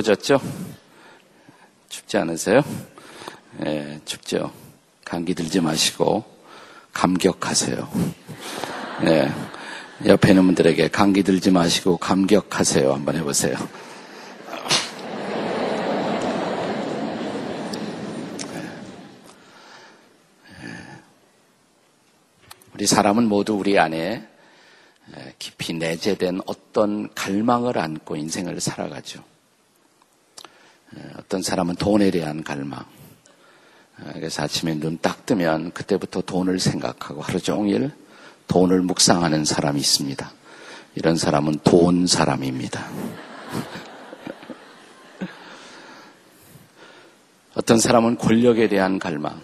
추워졌죠? 0.00 0.40
춥지 1.88 2.16
않으세요? 2.18 2.62
예, 3.64 4.00
춥죠. 4.04 4.52
감기 5.04 5.34
들지 5.34 5.60
마시고 5.60 6.24
감격하세요. 6.92 7.88
예, 9.04 9.32
옆에 10.06 10.30
있는 10.30 10.46
분들에게 10.46 10.88
감기 10.88 11.22
들지 11.22 11.50
마시고 11.50 11.98
감격하세요. 11.98 12.92
한번 12.92 13.16
해보세요. 13.16 13.56
우리 22.74 22.86
사람은 22.86 23.28
모두 23.28 23.54
우리 23.54 23.78
안에 23.78 24.26
깊이 25.38 25.74
내재된 25.74 26.40
어떤 26.46 27.12
갈망을 27.14 27.76
안고 27.78 28.16
인생을 28.16 28.60
살아가죠. 28.60 29.29
어떤 31.18 31.42
사람은 31.42 31.76
돈에 31.76 32.10
대한 32.10 32.42
갈망. 32.42 32.84
그래서 34.14 34.42
아침에 34.42 34.74
눈 34.74 34.98
딱 35.00 35.26
뜨면 35.26 35.72
그때부터 35.72 36.22
돈을 36.22 36.58
생각하고 36.58 37.20
하루 37.20 37.38
종일 37.38 37.92
돈을 38.48 38.80
묵상하는 38.82 39.44
사람이 39.44 39.78
있습니다. 39.78 40.32
이런 40.96 41.16
사람은 41.16 41.60
돈 41.62 42.06
사람입니다. 42.06 42.84
어떤 47.54 47.78
사람은 47.78 48.16
권력에 48.16 48.68
대한 48.68 48.98
갈망. 48.98 49.40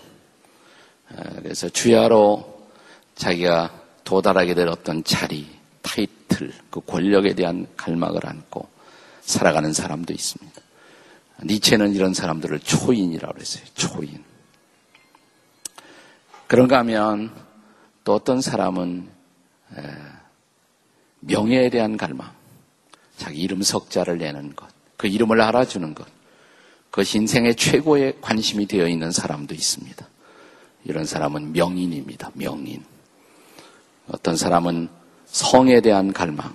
그래서 1.42 1.68
주야로 1.68 2.66
자기가 3.14 3.82
도달하게 4.04 4.54
될 4.54 4.68
어떤 4.68 5.04
자리, 5.04 5.46
타이틀, 5.82 6.52
그 6.70 6.80
권력에 6.80 7.34
대한 7.34 7.66
갈망을 7.76 8.26
안고 8.26 8.68
살아가는 9.20 9.72
사람도 9.72 10.12
있습니다. 10.12 10.65
니체는 11.44 11.94
이런 11.94 12.14
사람들을 12.14 12.60
초인이라고 12.60 13.34
그랬어요. 13.34 13.64
초인. 13.74 14.24
그런가 16.46 16.78
하면 16.78 17.32
또 18.04 18.14
어떤 18.14 18.40
사람은 18.40 19.08
명예에 21.20 21.70
대한 21.70 21.96
갈망, 21.96 22.32
자기 23.16 23.40
이름 23.40 23.62
석자를 23.62 24.18
내는 24.18 24.54
것, 24.54 24.68
그 24.96 25.08
이름을 25.08 25.40
알아주는 25.40 25.94
것, 25.94 26.06
그것이 26.90 27.18
인생의 27.18 27.56
최고의 27.56 28.18
관심이 28.20 28.66
되어 28.66 28.86
있는 28.88 29.10
사람도 29.10 29.54
있습니다. 29.54 30.06
이런 30.84 31.04
사람은 31.04 31.52
명인입니다. 31.52 32.30
명인. 32.34 32.84
어떤 34.08 34.36
사람은 34.36 34.88
성에 35.26 35.80
대한 35.80 36.12
갈망. 36.12 36.54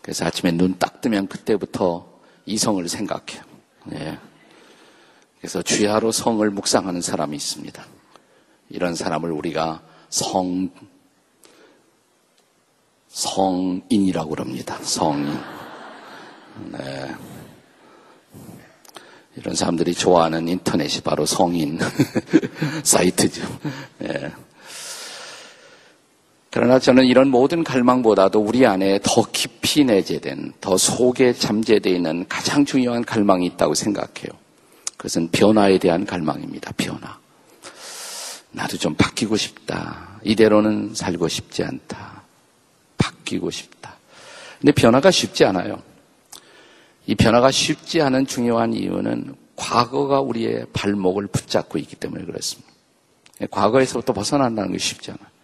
그래서 0.00 0.24
아침에 0.24 0.52
눈 0.52 0.78
딱 0.78 1.00
뜨면 1.00 1.26
그때부터 1.26 2.08
이성을 2.46 2.88
생각해요. 2.88 3.42
네. 3.86 4.18
그래서 5.38 5.62
주야로 5.62 6.12
성을 6.12 6.48
묵상하는 6.50 7.00
사람이 7.00 7.36
있습니다. 7.36 7.84
이런 8.68 8.94
사람을 8.94 9.30
우리가 9.30 9.82
성, 10.08 10.70
성인이라고 13.08 14.30
그럽니다. 14.30 14.76
성인. 14.82 15.38
네. 16.72 17.14
이런 19.36 19.54
사람들이 19.54 19.94
좋아하는 19.94 20.48
인터넷이 20.48 21.02
바로 21.02 21.26
성인 21.26 21.78
사이트죠. 22.82 23.42
네. 23.98 24.32
그러나 26.56 26.78
저는 26.78 27.04
이런 27.04 27.28
모든 27.28 27.62
갈망보다도 27.62 28.40
우리 28.40 28.64
안에 28.64 28.98
더 29.02 29.22
깊이 29.30 29.84
내재된, 29.84 30.54
더 30.58 30.78
속에 30.78 31.34
잠재되어 31.34 31.92
있는 31.92 32.24
가장 32.30 32.64
중요한 32.64 33.04
갈망이 33.04 33.44
있다고 33.44 33.74
생각해요. 33.74 34.30
그것은 34.96 35.28
변화에 35.32 35.76
대한 35.76 36.06
갈망입니다. 36.06 36.72
변화. 36.78 37.18
나도 38.52 38.78
좀 38.78 38.94
바뀌고 38.94 39.36
싶다. 39.36 40.18
이대로는 40.24 40.94
살고 40.94 41.28
싶지 41.28 41.62
않다. 41.62 42.22
바뀌고 42.96 43.50
싶다. 43.50 43.94
근데 44.58 44.72
변화가 44.72 45.10
쉽지 45.10 45.44
않아요. 45.44 45.82
이 47.04 47.14
변화가 47.14 47.50
쉽지 47.50 48.00
않은 48.00 48.26
중요한 48.26 48.72
이유는 48.72 49.36
과거가 49.56 50.22
우리의 50.22 50.64
발목을 50.72 51.26
붙잡고 51.26 51.76
있기 51.76 51.96
때문에 51.96 52.24
그렇습니다. 52.24 52.72
과거에서부터 53.50 54.14
벗어난다는 54.14 54.72
게 54.72 54.78
쉽지 54.78 55.10
않아요. 55.10 55.35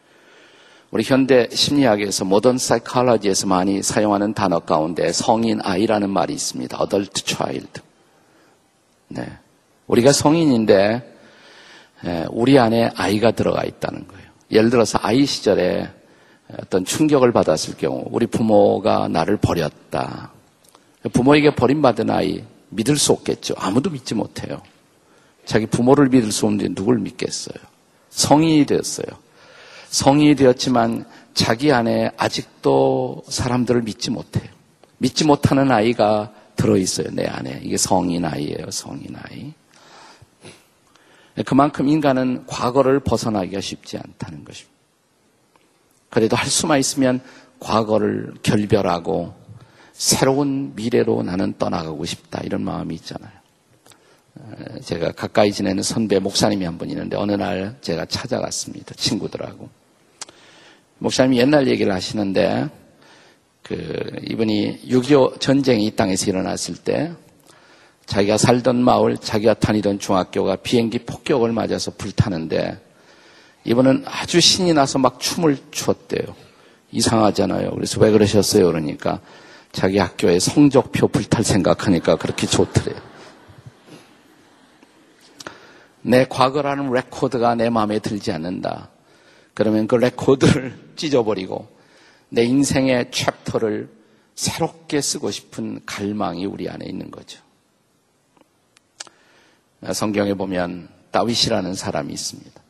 우리 0.92 1.03
현대 1.04 1.48
심리학에서 1.50 2.26
모던 2.26 2.58
사이컬러지에서 2.58 3.47
많이 3.47 3.82
사용하는 3.82 4.34
단어 4.34 4.58
가운데 4.58 5.10
성인 5.10 5.58
아이라는 5.62 6.10
말이 6.10 6.34
있습니다. 6.34 6.78
adult 6.82 7.22
child. 7.25 7.80
네. 9.08 9.26
우리가 9.86 10.12
성인인데 10.12 11.16
우리 12.31 12.58
안에 12.58 12.91
아이가 12.94 13.31
들어가 13.31 13.64
있다는 13.64 14.06
거예요. 14.06 14.22
예를 14.50 14.69
들어서 14.69 14.98
아이 15.00 15.25
시절에 15.25 15.88
어떤 16.60 16.84
충격을 16.84 17.32
받았을 17.32 17.78
경우 17.78 18.04
우리 18.10 18.26
부모가 18.26 19.08
나를 19.08 19.38
버렸다. 19.38 20.31
부모에게 21.10 21.54
버림받은 21.54 22.10
아이 22.10 22.44
믿을 22.69 22.98
수 22.98 23.12
없겠죠. 23.12 23.54
아무도 23.56 23.88
믿지 23.88 24.14
못해요. 24.14 24.60
자기 25.47 25.64
부모를 25.64 26.10
믿을 26.10 26.31
수 26.32 26.44
없는데 26.44 26.75
누굴 26.75 26.98
믿겠어요. 26.98 27.56
성인이 28.10 28.66
되었어요. 28.66 29.22
성인이 29.92 30.36
되었지만 30.36 31.04
자기 31.34 31.70
안에 31.70 32.12
아직도 32.16 33.25
사람들을 33.28 33.82
믿지 33.82 34.10
못해요. 34.10 34.48
믿지 34.97 35.25
못하는 35.25 35.70
아이가 35.70 36.32
들어있어요, 36.56 37.08
내 37.12 37.26
안에. 37.26 37.60
이게 37.62 37.76
성인 37.76 38.25
아이예요, 38.25 38.70
성인 38.70 39.14
아이. 39.16 39.52
그만큼 41.44 41.88
인간은 41.88 42.47
과거를 42.47 43.00
벗어나기가 43.00 43.60
쉽지 43.60 43.98
않다는 43.98 44.44
것입니다. 44.44 44.72
그래도 46.08 46.36
할 46.36 46.47
수만 46.48 46.78
있으면 46.78 47.20
과거를 47.60 48.34
결별하고 48.42 49.34
새로운 49.92 50.75
미래로 50.75 51.22
나는 51.22 51.54
떠나가고 51.58 52.04
싶다. 52.06 52.41
이런 52.44 52.64
마음이 52.64 52.94
있잖아요. 52.97 53.32
제가 54.82 55.12
가까이 55.12 55.52
지내는 55.52 55.82
선배 55.82 56.19
목사님이 56.19 56.64
한 56.64 56.78
분 56.78 56.88
있는데 56.88 57.16
어느 57.16 57.32
날 57.32 57.76
제가 57.82 58.06
찾아갔습니다. 58.06 58.94
친구들하고. 58.94 59.81
목사님이 61.02 61.38
옛날 61.38 61.66
얘기를 61.66 61.92
하시는데 61.92 62.68
그 63.62 63.74
이분이 64.28 64.82
6.25 64.88 65.40
전쟁이 65.40 65.86
이 65.86 65.90
땅에서 65.90 66.26
일어났을 66.26 66.76
때 66.76 67.12
자기가 68.06 68.36
살던 68.36 68.82
마을, 68.82 69.16
자기가 69.16 69.54
다니던 69.54 69.98
중학교가 69.98 70.56
비행기 70.56 71.00
폭격을 71.00 71.50
맞아서 71.52 71.90
불타는데 71.90 72.78
이분은 73.64 74.04
아주 74.06 74.40
신이 74.40 74.74
나서 74.74 74.98
막 74.98 75.18
춤을 75.18 75.58
추었대요. 75.72 76.34
이상하잖아요. 76.92 77.70
그래서 77.72 78.00
왜 78.00 78.12
그러셨어요? 78.12 78.66
그러니까 78.66 79.20
자기 79.72 79.98
학교에 79.98 80.38
성적표 80.38 81.08
불탈 81.08 81.43
생각하니까 81.43 82.14
그렇게 82.16 82.46
좋더래요. 82.46 83.00
내 86.02 86.26
과거라는 86.28 86.93
레코드가 86.93 87.56
내 87.56 87.70
마음에 87.70 87.98
들지 87.98 88.31
않는다. 88.31 88.92
그러면 89.54 89.87
그 89.87 89.96
레코드를 89.96 90.78
찢어버리고 90.96 91.69
내 92.28 92.44
인생의 92.44 93.10
chapter를 93.11 93.90
새롭게 94.34 95.00
쓰고 95.00 95.31
싶은 95.31 95.81
갈망이 95.84 96.46
우리 96.46 96.69
안에 96.69 96.87
있는 96.87 97.10
거죠. 97.10 97.40
성경에 99.93 100.34
보면 100.34 100.88
다윗이라는 101.10 101.75
사람이 101.75 102.12
있습니다. 102.12 102.62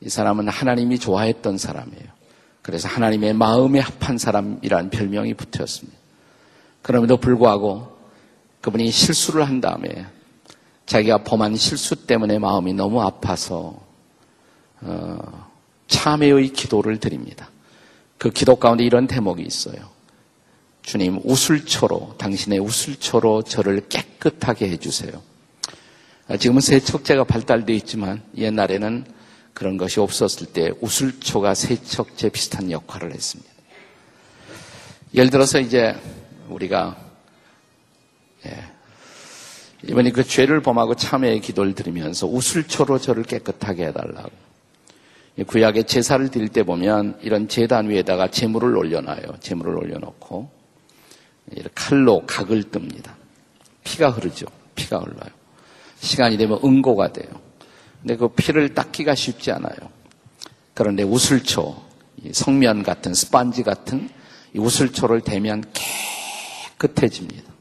이 0.00 0.08
사람은 0.08 0.48
하나님이 0.48 0.98
좋아했던 0.98 1.58
사람이에요. 1.58 2.16
그래서 2.62 2.88
하나님의 2.88 3.34
마음에 3.34 3.80
합한 3.80 4.18
사람이라는 4.18 4.90
별명이 4.90 5.34
붙었습니다. 5.34 5.96
그럼에도 6.82 7.16
불구하고 7.16 7.96
그분이 8.60 8.90
실수를 8.90 9.46
한 9.46 9.60
다음에 9.60 10.06
자기가 10.86 11.18
범한 11.18 11.56
실수 11.56 12.06
때문에 12.06 12.38
마음이 12.38 12.74
너무 12.74 13.02
아파서 13.02 13.76
어, 14.80 15.46
참회의 15.88 16.48
기도를 16.52 16.98
드립니다. 16.98 17.50
그 18.18 18.30
기도 18.30 18.56
가운데 18.56 18.84
이런 18.84 19.06
대목이 19.06 19.42
있어요. 19.42 19.90
주님, 20.82 21.20
우술초로, 21.24 22.14
당신의 22.18 22.60
우술초로 22.60 23.42
저를 23.42 23.88
깨끗하게 23.88 24.68
해주세요. 24.70 25.20
아, 26.28 26.36
지금은 26.36 26.60
세척제가 26.60 27.24
발달되어 27.24 27.74
있지만 27.76 28.22
옛날에는 28.36 29.04
그런 29.52 29.76
것이 29.76 30.00
없었을 30.00 30.48
때 30.48 30.70
우술초가 30.80 31.54
세척제 31.54 32.28
비슷한 32.28 32.70
역할을 32.70 33.12
했습니다. 33.12 33.50
예를 35.14 35.30
들어서 35.30 35.58
이제 35.58 35.94
우리가 36.48 36.96
예, 38.46 38.64
이번에 39.88 40.10
그 40.10 40.24
죄를 40.24 40.60
범하고 40.60 40.94
참회의 40.94 41.40
기도를 41.40 41.74
드리면서 41.74 42.26
우술초로 42.26 42.98
저를 42.98 43.22
깨끗하게 43.22 43.86
해달라고 43.86 44.45
구약의 45.44 45.84
제사를 45.84 46.26
드릴 46.30 46.48
때 46.48 46.62
보면 46.62 47.18
이런 47.22 47.48
제단 47.48 47.90
위에다가 47.90 48.30
재물을 48.30 48.76
올려놔요. 48.76 49.38
재물을 49.40 49.76
올려놓고 49.76 50.48
칼로 51.74 52.24
각을 52.26 52.64
뜹니다. 52.64 53.12
피가 53.84 54.10
흐르죠. 54.10 54.46
피가 54.74 54.98
흘러요. 54.98 55.30
시간이 56.00 56.36
되면 56.36 56.58
응고가 56.64 57.12
돼요. 57.12 57.28
근데 58.00 58.16
그 58.16 58.28
피를 58.28 58.74
닦기가 58.74 59.14
쉽지 59.14 59.50
않아요. 59.52 59.76
그런데 60.74 61.02
우슬초, 61.02 61.82
성면 62.32 62.82
같은 62.82 63.14
스펀지 63.14 63.62
같은 63.62 64.08
이 64.54 64.58
우슬초를 64.58 65.20
대면 65.20 65.64
깨끗해집니다. 66.78 67.52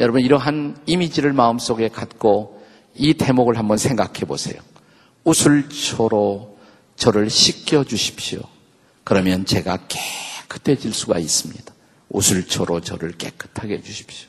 여러분 0.00 0.20
이러한 0.22 0.76
이미지를 0.86 1.32
마음속에 1.32 1.88
갖고 1.88 2.62
이 2.94 3.14
대목을 3.14 3.58
한번 3.58 3.76
생각해 3.78 4.20
보세요. 4.26 4.60
우슬초로 5.24 6.58
저를 6.96 7.30
씻겨 7.30 7.84
주십시오. 7.84 8.40
그러면 9.02 9.44
제가 9.44 9.78
깨끗해질 9.88 10.92
수가 10.94 11.18
있습니다. 11.18 11.74
우슬초로 12.10 12.80
저를 12.80 13.12
깨끗하게 13.12 13.74
해 13.74 13.82
주십시오. 13.82 14.28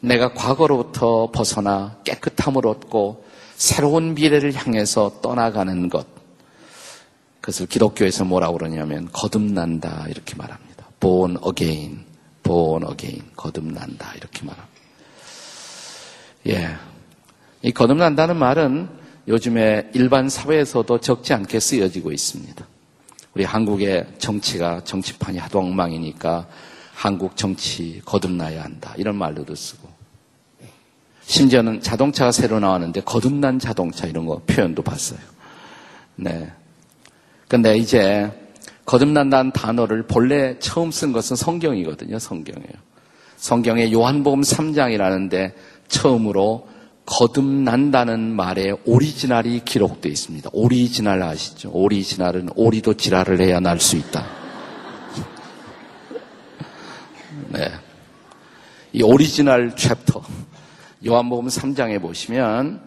내가 0.00 0.32
과거로부터 0.32 1.30
벗어나 1.30 1.98
깨끗함을 2.04 2.66
얻고 2.66 3.24
새로운 3.56 4.14
미래를 4.14 4.54
향해서 4.54 5.20
떠나가는 5.20 5.88
것. 5.90 6.06
그것을 7.40 7.66
기독교에서 7.66 8.24
뭐라고 8.24 8.58
그러냐면 8.58 9.08
거듭난다 9.12 10.06
이렇게 10.08 10.34
말합니다. 10.36 10.86
born 11.00 11.36
again, 11.46 12.04
born 12.42 12.86
again, 12.90 13.30
거듭난다 13.36 14.14
이렇게 14.14 14.44
말합니다. 14.44 14.80
예. 16.48 16.76
이 17.62 17.72
거듭난다는 17.72 18.36
말은 18.36 18.99
요즘에 19.30 19.90
일반 19.94 20.28
사회에서도 20.28 20.98
적지 20.98 21.32
않게 21.34 21.60
쓰여지고 21.60 22.10
있습니다. 22.10 22.66
우리 23.34 23.44
한국의 23.44 24.06
정치가 24.18 24.82
정치판이 24.82 25.38
하도 25.38 25.60
엉망이니까 25.60 26.48
한국 26.92 27.36
정치 27.36 28.02
거듭나야 28.04 28.64
한다. 28.64 28.92
이런 28.96 29.14
말로도 29.14 29.54
쓰고. 29.54 29.88
심지어는 31.22 31.80
자동차가 31.80 32.32
새로 32.32 32.58
나왔는데 32.58 33.02
거듭난 33.02 33.60
자동차 33.60 34.08
이런 34.08 34.26
거 34.26 34.42
표현도 34.46 34.82
봤어요. 34.82 35.20
네. 36.16 36.50
근데 37.46 37.78
이제 37.78 38.28
거듭난다는 38.84 39.52
단어를 39.52 40.08
본래 40.08 40.58
처음 40.58 40.90
쓴 40.90 41.12
것은 41.12 41.36
성경이거든요. 41.36 42.18
성경이에요. 42.18 42.74
성경에 43.36 43.92
요한복음 43.92 44.40
3장이라는데 44.40 45.52
처음으로 45.86 46.66
거듭난다는 47.06 48.20
말의 48.34 48.72
오리지널이 48.84 49.62
기록되어 49.64 50.10
있습니다. 50.10 50.50
오리지널 50.52 51.22
아시죠? 51.22 51.70
오리지널은 51.72 52.50
오리도 52.54 52.94
지랄을 52.94 53.40
해야 53.40 53.58
날 53.60 53.80
수 53.80 53.96
있다. 53.96 54.24
네. 57.48 57.68
이 58.92 59.02
오리지널 59.02 59.74
챕터. 59.76 60.22
요한복음 61.06 61.48
3장에 61.48 62.00
보시면 62.00 62.80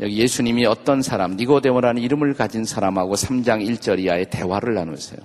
여기 0.00 0.18
예수님이 0.18 0.66
어떤 0.66 1.02
사람, 1.02 1.36
니고데모라는 1.36 2.00
이름을 2.02 2.34
가진 2.34 2.64
사람하고 2.64 3.14
3장 3.14 3.66
1절 3.66 3.98
이하의 4.00 4.30
대화를 4.30 4.74
나누세요. 4.74 5.18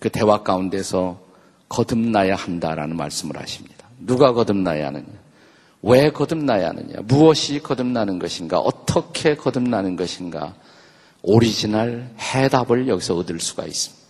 그 0.00 0.08
대화 0.08 0.42
가운데서 0.42 1.20
거듭나야 1.68 2.34
한다라는 2.34 2.96
말씀을 2.96 3.38
하십니다. 3.38 3.86
누가 4.00 4.32
거듭나야 4.32 4.88
하느냐? 4.88 5.04
왜 5.82 6.10
거듭나야 6.10 6.68
하느냐? 6.68 7.00
무엇이 7.02 7.60
거듭나는 7.60 8.18
것인가? 8.18 8.58
어떻게 8.58 9.34
거듭나는 9.34 9.96
것인가? 9.96 10.54
오리지널 11.22 12.08
해답을 12.18 12.88
여기서 12.88 13.16
얻을 13.16 13.40
수가 13.40 13.64
있습니다. 13.64 14.02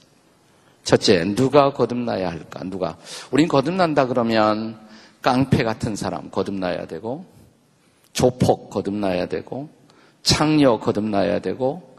첫째, 0.84 1.24
누가 1.34 1.72
거듭나야 1.72 2.28
할까? 2.30 2.62
누가? 2.64 2.96
우린 3.30 3.48
거듭난다 3.48 4.06
그러면 4.06 4.78
깡패 5.22 5.62
같은 5.62 5.96
사람 5.96 6.30
거듭나야 6.30 6.86
되고, 6.86 7.24
조폭 8.12 8.68
거듭나야 8.68 9.26
되고, 9.26 9.68
창녀 10.22 10.78
거듭나야 10.78 11.38
되고, 11.38 11.96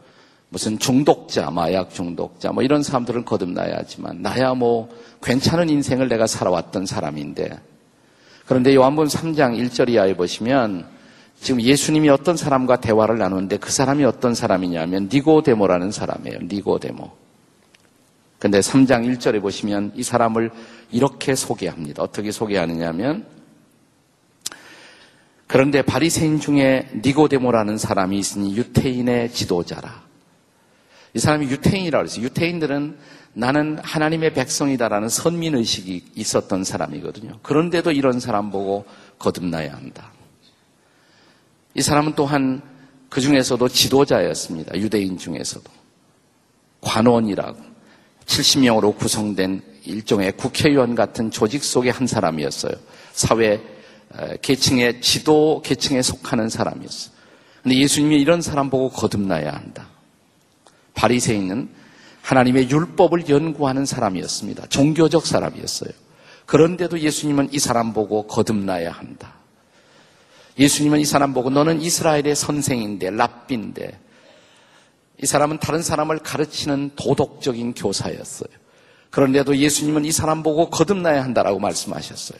무슨 0.50 0.78
중독자, 0.78 1.50
마약 1.50 1.90
중독자, 1.90 2.52
뭐 2.52 2.62
이런 2.62 2.82
사람들은 2.82 3.24
거듭나야 3.24 3.74
하지만, 3.78 4.22
나야 4.22 4.54
뭐 4.54 4.88
괜찮은 5.22 5.68
인생을 5.68 6.08
내가 6.08 6.26
살아왔던 6.26 6.86
사람인데, 6.86 7.58
그런데 8.46 8.74
요한복음 8.74 9.08
3장 9.08 9.58
1절 9.58 9.88
이하에 9.90 10.14
보시면 10.14 10.86
지금 11.40 11.60
예수님이 11.60 12.08
어떤 12.08 12.36
사람과 12.36 12.76
대화를 12.76 13.18
나누는데 13.18 13.58
그 13.58 13.70
사람이 13.70 14.04
어떤 14.04 14.34
사람이냐면 14.34 15.08
니고데모라는 15.12 15.90
사람이에요. 15.90 16.40
니고데모. 16.42 17.10
근데 18.38 18.60
3장 18.60 19.06
1절에 19.16 19.40
보시면 19.40 19.92
이 19.94 20.02
사람을 20.02 20.50
이렇게 20.90 21.34
소개합니다. 21.34 22.02
어떻게 22.02 22.30
소개하느냐면 22.30 23.26
그런데 25.46 25.82
바리새인 25.82 26.40
중에 26.40 26.88
니고데모라는 27.04 27.78
사람이 27.78 28.18
있으니 28.18 28.56
유태인의 28.56 29.32
지도자라. 29.32 30.02
이 31.14 31.18
사람이 31.18 31.46
유태인이라고 31.46 32.02
그랬어요. 32.02 32.24
유태인들은 32.24 32.96
나는 33.34 33.78
하나님의 33.82 34.32
백성이다라는 34.32 35.08
선민의식이 35.08 36.12
있었던 36.14 36.64
사람이거든요. 36.64 37.40
그런데도 37.42 37.90
이런 37.90 38.20
사람 38.20 38.50
보고 38.50 38.84
거듭나야 39.18 39.74
한다. 39.74 40.12
이 41.74 41.82
사람은 41.82 42.14
또한 42.14 42.62
그 43.10 43.20
중에서도 43.20 43.68
지도자였습니다. 43.68 44.76
유대인 44.76 45.18
중에서도. 45.18 45.70
관원이라고. 46.80 47.58
70명으로 48.26 48.96
구성된 48.96 49.62
일종의 49.84 50.32
국회의원 50.36 50.94
같은 50.94 51.30
조직 51.30 51.62
속의 51.64 51.92
한 51.92 52.06
사람이었어요. 52.06 52.72
사회 53.12 53.60
계층의 54.40 55.00
지도 55.00 55.60
계층에 55.64 56.02
속하는 56.02 56.48
사람이었어요. 56.48 57.14
근데 57.62 57.78
예수님이 57.78 58.20
이런 58.20 58.40
사람 58.40 58.70
보고 58.70 58.90
거듭나야 58.90 59.52
한다. 59.52 59.88
바리새인은 60.94 61.68
하나님의 62.24 62.70
율법을 62.70 63.28
연구하는 63.28 63.84
사람이었습니다. 63.84 64.68
종교적 64.68 65.26
사람이었어요. 65.26 65.90
그런데도 66.46 67.00
예수님은 67.00 67.50
이 67.52 67.58
사람 67.58 67.92
보고 67.92 68.26
거듭나야 68.26 68.90
한다. 68.90 69.34
예수님은 70.58 71.00
이 71.00 71.04
사람 71.04 71.34
보고 71.34 71.50
너는 71.50 71.82
이스라엘의 71.82 72.34
선생인데 72.34 73.10
랍비인데 73.10 74.00
이 75.22 75.26
사람은 75.26 75.58
다른 75.58 75.82
사람을 75.82 76.20
가르치는 76.20 76.92
도덕적인 76.96 77.74
교사였어요. 77.74 78.48
그런데도 79.10 79.58
예수님은 79.58 80.06
이 80.06 80.12
사람 80.12 80.42
보고 80.42 80.70
거듭나야 80.70 81.22
한다라고 81.22 81.58
말씀하셨어요. 81.58 82.38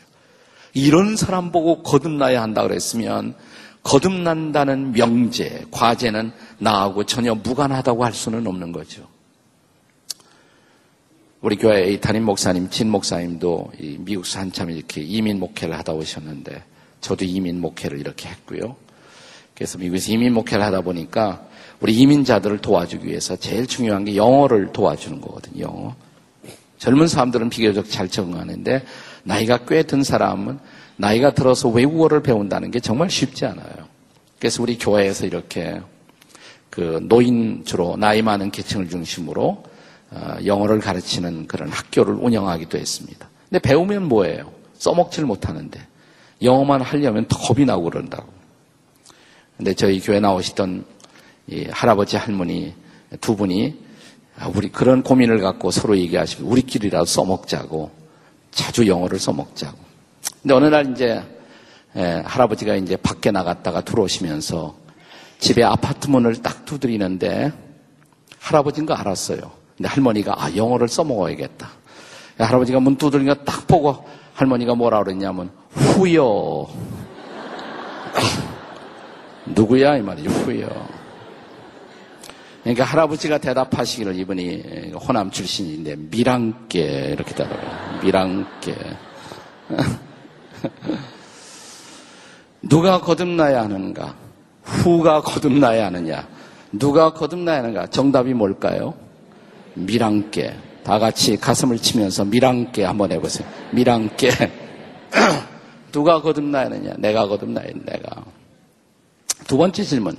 이런 0.72 1.16
사람 1.16 1.52
보고 1.52 1.82
거듭나야 1.82 2.42
한다 2.42 2.62
그랬으면 2.62 3.36
거듭난다는 3.82 4.92
명제, 4.92 5.66
과제는 5.70 6.32
나하고 6.58 7.04
전혀 7.04 7.34
무관하다고 7.34 8.04
할 8.04 8.14
수는 8.14 8.46
없는 8.46 8.72
거죠. 8.72 9.13
우리 11.44 11.56
교회의 11.56 12.00
담임 12.00 12.24
목사님, 12.24 12.70
진 12.70 12.88
목사님도 12.88 13.72
미국에서 13.98 14.38
한참 14.38 14.70
이렇게 14.70 15.02
이민 15.02 15.38
목회를 15.38 15.76
하다 15.76 15.92
오셨는데 15.92 16.62
저도 17.02 17.26
이민 17.26 17.60
목회를 17.60 18.00
이렇게 18.00 18.30
했고요. 18.30 18.76
그래서 19.54 19.76
미국에서 19.76 20.10
이민 20.10 20.32
목회를 20.32 20.64
하다 20.64 20.80
보니까 20.80 21.46
우리 21.80 21.98
이민자들을 21.98 22.60
도와주기 22.62 23.06
위해서 23.08 23.36
제일 23.36 23.66
중요한 23.66 24.06
게 24.06 24.16
영어를 24.16 24.72
도와주는 24.72 25.20
거거든요. 25.20 25.64
영어. 25.64 25.94
젊은 26.78 27.08
사람들은 27.08 27.50
비교적 27.50 27.90
잘 27.90 28.08
적응하는데 28.08 28.82
나이가 29.24 29.58
꽤 29.66 29.82
든 29.82 30.02
사람은 30.02 30.58
나이가 30.96 31.34
들어서 31.34 31.68
외국어를 31.68 32.22
배운다는 32.22 32.70
게 32.70 32.80
정말 32.80 33.10
쉽지 33.10 33.44
않아요. 33.44 33.86
그래서 34.38 34.62
우리 34.62 34.78
교회에서 34.78 35.26
이렇게 35.26 35.78
그 36.70 37.00
노인 37.02 37.66
주로 37.66 37.98
나이 37.98 38.22
많은 38.22 38.50
계층을 38.50 38.88
중심으로 38.88 39.44
어, 39.46 39.73
영어를 40.44 40.80
가르치는 40.80 41.46
그런 41.46 41.68
학교를 41.68 42.14
운영하기도 42.14 42.78
했습니다. 42.78 43.28
근데 43.48 43.58
배우면 43.60 44.08
뭐예요? 44.08 44.52
써먹질 44.78 45.24
못하는데 45.24 45.80
영어만 46.42 46.82
하려면 46.82 47.26
더 47.28 47.38
겁이 47.38 47.64
나고 47.64 47.84
그런다고. 47.84 48.32
근데 49.56 49.74
저희 49.74 50.00
교회 50.00 50.20
나오시던 50.20 50.84
할아버지 51.70 52.16
할머니 52.16 52.74
두 53.20 53.36
분이 53.36 53.84
아, 54.36 54.50
우리 54.52 54.68
그런 54.68 55.02
고민을 55.02 55.40
갖고 55.40 55.70
서로 55.70 55.96
얘기하시고 55.96 56.48
우리끼리라도 56.48 57.04
써먹자고 57.04 57.90
자주 58.50 58.86
영어를 58.86 59.18
써먹자고. 59.18 59.78
근데 60.42 60.54
어느 60.54 60.66
날 60.66 60.92
이제 60.92 61.22
할아버지가 61.94 62.74
이제 62.76 62.96
밖에 62.96 63.30
나갔다가 63.30 63.82
들어오시면서 63.82 64.76
집에 65.38 65.62
아파트 65.62 66.08
문을 66.08 66.42
딱 66.42 66.64
두드리는데 66.64 67.52
할아버지인 68.40 68.86
거 68.86 68.94
알았어요. 68.94 69.63
근데 69.76 69.88
할머니가 69.88 70.34
아 70.36 70.54
영어를 70.54 70.88
써먹어야겠다. 70.88 71.68
할아버지가 72.38 72.80
문 72.80 72.96
두드리니까 72.96 73.44
딱 73.44 73.66
보고 73.66 74.04
할머니가 74.34 74.74
뭐라 74.74 75.02
그랬냐면 75.02 75.50
후여 75.70 76.66
누구야 79.46 79.96
이 79.96 80.02
말이죠 80.02 80.30
후여 80.30 80.68
그러니까 82.62 82.84
할아버지가 82.84 83.38
대답하시기를 83.38 84.18
이분이 84.18 84.92
호남 84.94 85.30
출신인데 85.30 85.96
미랑께 85.96 87.10
이렇게 87.12 87.34
대답해요 87.34 88.00
미랑께. 88.02 88.74
누가 92.62 93.00
거듭나야 93.00 93.62
하는가? 93.62 94.14
후가 94.62 95.20
거듭나야 95.20 95.86
하느냐? 95.86 96.26
누가 96.72 97.12
거듭나야 97.12 97.58
하는가? 97.58 97.86
정답이 97.88 98.32
뭘까요? 98.32 98.94
미랑께. 99.74 100.56
다 100.82 100.98
같이 100.98 101.36
가슴을 101.36 101.78
치면서 101.78 102.24
미랑께 102.24 102.84
한번 102.84 103.12
해보세요. 103.12 103.48
미랑께. 103.72 104.30
누가 105.92 106.20
거듭나야 106.20 106.66
하느냐? 106.66 106.94
내가 106.98 107.26
거듭나야 107.26 107.66
해, 107.66 107.72
내가. 107.84 108.24
두 109.46 109.56
번째 109.56 109.82
질문. 109.82 110.16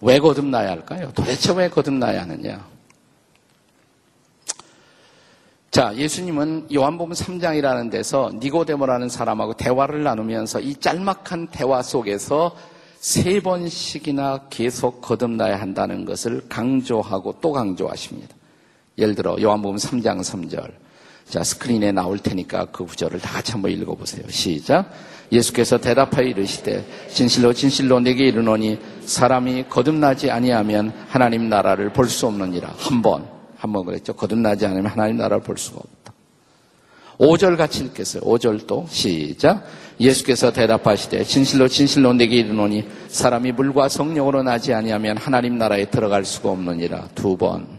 왜 0.00 0.18
거듭나야 0.18 0.70
할까요? 0.70 1.10
도대체 1.14 1.52
왜 1.52 1.68
거듭나야 1.68 2.22
하느냐? 2.22 2.64
자, 5.70 5.94
예수님은 5.94 6.68
요한복음 6.72 7.12
3장이라는 7.12 7.90
데서 7.90 8.30
니고데모라는 8.34 9.08
사람하고 9.08 9.54
대화를 9.54 10.04
나누면서 10.04 10.60
이 10.60 10.74
짤막한 10.76 11.48
대화 11.48 11.82
속에서 11.82 12.56
세 12.98 13.40
번씩이나 13.40 14.46
계속 14.48 15.00
거듭나야 15.02 15.60
한다는 15.60 16.04
것을 16.04 16.48
강조하고 16.48 17.36
또 17.40 17.52
강조하십니다. 17.52 18.35
예를 18.98 19.14
들어 19.14 19.36
요한복음 19.40 19.76
3장 19.76 20.20
3절. 20.20 20.70
자, 21.28 21.42
스크린에 21.42 21.90
나올 21.92 22.18
테니까 22.18 22.66
그 22.66 22.84
구절을 22.84 23.20
다 23.20 23.32
같이 23.32 23.52
한번 23.52 23.70
읽어보세요. 23.72 24.22
시작. 24.28 24.90
예수께서 25.32 25.76
대답하여 25.78 26.24
이르시되 26.28 26.84
진실로 27.08 27.52
진실로 27.52 27.98
내게 27.98 28.28
이르노니 28.28 28.78
사람이 29.04 29.64
거듭나지 29.68 30.30
아니하면 30.30 30.92
하나님 31.08 31.48
나라를 31.48 31.92
볼 31.92 32.08
수 32.08 32.26
없느니라. 32.28 32.72
한 32.78 33.02
번, 33.02 33.26
한 33.56 33.72
번 33.72 33.84
그랬죠. 33.84 34.12
거듭나지 34.14 34.66
않으면 34.66 34.86
하나님 34.86 35.16
나라를 35.16 35.42
볼 35.42 35.58
수가 35.58 35.78
없다. 35.78 36.12
5절 37.18 37.56
같이 37.56 37.82
읽겠어요. 37.84 38.22
5절도 38.22 38.88
시작. 38.88 39.64
예수께서 39.98 40.52
대답하시되 40.52 41.24
진실로 41.24 41.66
진실로 41.66 42.12
내게 42.12 42.36
이르노니 42.36 42.84
사람이 43.08 43.50
물과 43.52 43.88
성령으로 43.88 44.42
나지 44.44 44.74
아니하면 44.74 45.16
하나님 45.16 45.58
나라에 45.58 45.86
들어갈 45.86 46.24
수가 46.24 46.50
없느니라. 46.50 47.08
두 47.16 47.36
번. 47.36 47.75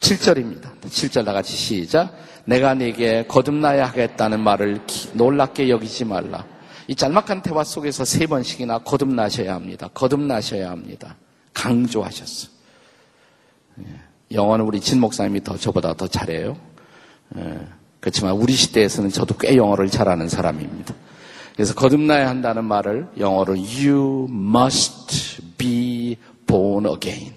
7절입니다. 0.00 0.80
7절 0.80 1.24
다 1.24 1.32
같이 1.32 1.54
시작. 1.54 2.14
내가 2.44 2.74
네게 2.74 3.26
거듭나야 3.28 3.86
하겠다는 3.86 4.40
말을 4.40 4.80
놀랍게 5.12 5.68
여기지 5.68 6.04
말라. 6.04 6.44
이 6.88 6.94
짤막한 6.94 7.42
대화 7.42 7.62
속에서 7.62 8.04
세 8.04 8.26
번씩이나 8.26 8.78
거듭나셔야 8.78 9.54
합니다. 9.54 9.88
거듭나셔야 9.94 10.70
합니다. 10.70 11.16
강조하셨어. 11.54 12.48
예. 13.80 13.84
영어는 14.32 14.64
우리 14.64 14.80
진 14.80 15.00
목사님이 15.00 15.44
더 15.44 15.56
저보다 15.56 15.94
더 15.94 16.08
잘해요. 16.08 16.56
예. 17.36 17.60
그렇지만 18.00 18.32
우리 18.32 18.54
시대에서는 18.54 19.10
저도 19.10 19.36
꽤 19.36 19.56
영어를 19.56 19.90
잘하는 19.90 20.28
사람입니다. 20.28 20.94
그래서 21.54 21.74
거듭나야 21.74 22.28
한다는 22.28 22.64
말을 22.64 23.06
영어로 23.18 23.52
you 23.52 24.26
must 24.30 25.42
be 25.58 26.16
born 26.46 26.86
again. 26.86 27.34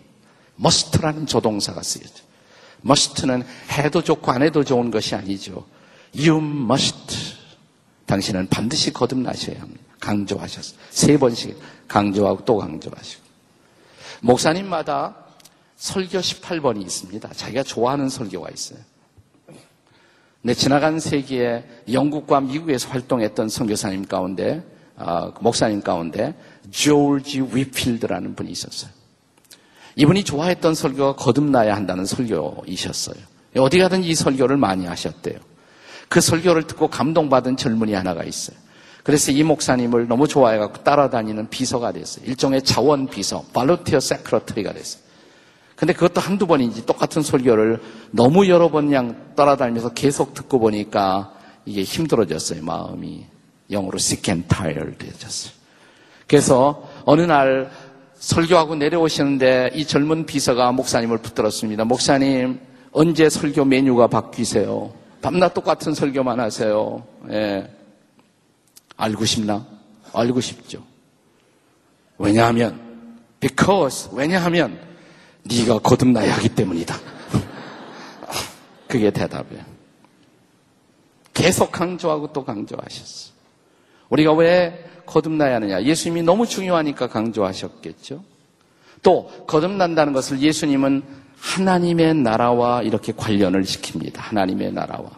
must라는 0.58 1.25
조동사가 1.25 1.84
쓰여져. 1.84 2.23
Must는 2.85 3.43
해도 3.71 4.01
좋고 4.01 4.31
안 4.31 4.41
해도 4.41 4.63
좋은 4.63 4.91
것이 4.91 5.15
아니죠. 5.15 5.65
You 6.15 6.37
must. 6.37 7.35
당신은 8.05 8.47
반드시 8.49 8.91
거듭나셔야 8.91 9.61
합니다. 9.61 9.81
강조하셨어요. 9.99 10.77
세 10.89 11.17
번씩 11.17 11.57
강조하고 11.87 12.45
또 12.45 12.57
강조하시고. 12.57 13.23
목사님마다 14.21 15.15
설교 15.77 16.19
18번이 16.19 16.81
있습니다. 16.81 17.29
자기가 17.33 17.63
좋아하는 17.63 18.09
설교가 18.09 18.49
있어요. 18.51 18.79
네, 20.41 20.53
지나간 20.53 20.99
세기에 20.99 21.63
영국과 21.91 22.41
미국에서 22.41 22.89
활동했던 22.89 23.47
선교사님 23.47 24.05
가운데, 24.07 24.61
어, 24.97 25.33
목사님 25.39 25.81
가운데 25.81 26.35
조지 26.69 27.41
위필드라는 27.41 28.35
분이 28.35 28.51
있었어요. 28.51 28.91
이분이 29.95 30.23
좋아했던 30.23 30.75
설교가 30.75 31.15
거듭나야 31.15 31.75
한다는 31.75 32.05
설교이셨어요. 32.05 33.15
어디 33.57 33.79
가든 33.79 34.03
이 34.03 34.15
설교를 34.15 34.57
많이 34.57 34.85
하셨대요. 34.85 35.38
그 36.09 36.21
설교를 36.21 36.63
듣고 36.63 36.88
감동받은 36.88 37.57
젊은이 37.57 37.93
하나가 37.93 38.23
있어요. 38.23 38.57
그래서 39.03 39.31
이 39.31 39.43
목사님을 39.43 40.07
너무 40.07 40.27
좋아해갖고 40.27 40.83
따라다니는 40.83 41.50
비서가 41.50 41.91
됐어요. 41.91 42.25
일종의 42.25 42.63
자원 42.63 43.07
비서, 43.07 43.43
발로티어 43.53 44.00
세크러터리가 44.00 44.73
됐어요. 44.73 45.03
근데 45.75 45.93
그것도 45.93 46.21
한두 46.21 46.47
번인지 46.47 46.85
똑같은 46.85 47.21
설교를 47.21 47.81
너무 48.12 48.47
여러 48.47 48.69
번 48.69 48.85
그냥 48.85 49.33
따라다니면서 49.35 49.89
계속 49.89 50.33
듣고 50.33 50.59
보니까 50.59 51.33
이게 51.65 51.83
힘들어졌어요, 51.83 52.63
마음이. 52.63 53.25
영어로 53.71 53.95
sick 53.97 54.31
and 54.31 54.47
tired 54.47 54.97
되졌어요. 54.97 55.53
그래서 56.27 56.89
어느 57.05 57.21
날 57.21 57.71
설교하고 58.24 58.75
내려오시는데 58.75 59.72
이 59.74 59.86
젊은 59.86 60.25
비서가 60.25 60.72
목사님을 60.72 61.18
붙들었습니다. 61.18 61.84
목사님, 61.84 62.58
언제 62.94 63.30
설교 63.30 63.65
메뉴가 63.65 64.08
바뀌세요? 64.08 64.94
밤낮 65.22 65.53
똑같은 65.53 65.94
설교만 65.94 66.39
하세요. 66.39 67.03
예. 67.30 67.70
알고 68.96 69.25
싶나? 69.25 69.65
알고 70.13 70.39
싶죠. 70.39 70.82
왜냐하면, 72.18 73.20
because, 73.42 74.10
왜냐하면, 74.13 74.80
네가 75.44 75.80
거듭나야 75.80 76.34
하기 76.38 76.48
때문이다. 76.48 76.96
그게 78.88 79.12
대답이에요. 79.12 79.63
계속 81.34 81.72
강조하고 81.74 82.32
또 82.32 82.46
강조하셨어. 82.46 83.34
우리가 84.08 84.32
왜 84.32 84.86
거듭나야 85.05 85.55
하느냐. 85.55 85.83
예수님이 85.83 86.24
너무 86.24 86.45
중요하니까 86.48 87.07
강조하셨겠죠. 87.07 88.24
또 89.01 89.29
거듭난다는 89.48 90.13
것을 90.13 90.39
예수님은 90.39 91.03
하나님의 91.38 92.15
나라와 92.15 92.81
이렇게 92.81 93.12
관련을 93.15 93.63
시킵니다. 93.63 94.15
하나님의 94.15 94.72
나라와. 94.74 95.10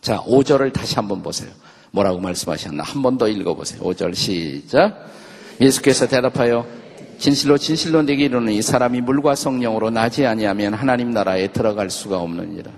자, 0.00 0.18
5절을 0.22 0.72
다시 0.72 0.94
한번 0.94 1.22
보세요. 1.22 1.50
뭐라고 1.90 2.20
말씀하셨나? 2.20 2.82
한 2.82 3.02
번 3.02 3.18
더 3.18 3.26
읽어보세요. 3.28 3.80
5절 3.82 4.14
시작. 4.14 5.06
예수께서 5.60 6.06
대답하여 6.06 6.66
진실로 7.18 7.56
진실로 7.56 8.02
내게 8.02 8.24
이르노니 8.24 8.60
사람이 8.62 9.00
물과 9.00 9.34
성령으로 9.36 9.90
나지 9.90 10.26
아니하면 10.26 10.74
하나님 10.74 11.10
나라에 11.12 11.48
들어갈 11.48 11.90
수가 11.90 12.18
없느니라. 12.18 12.70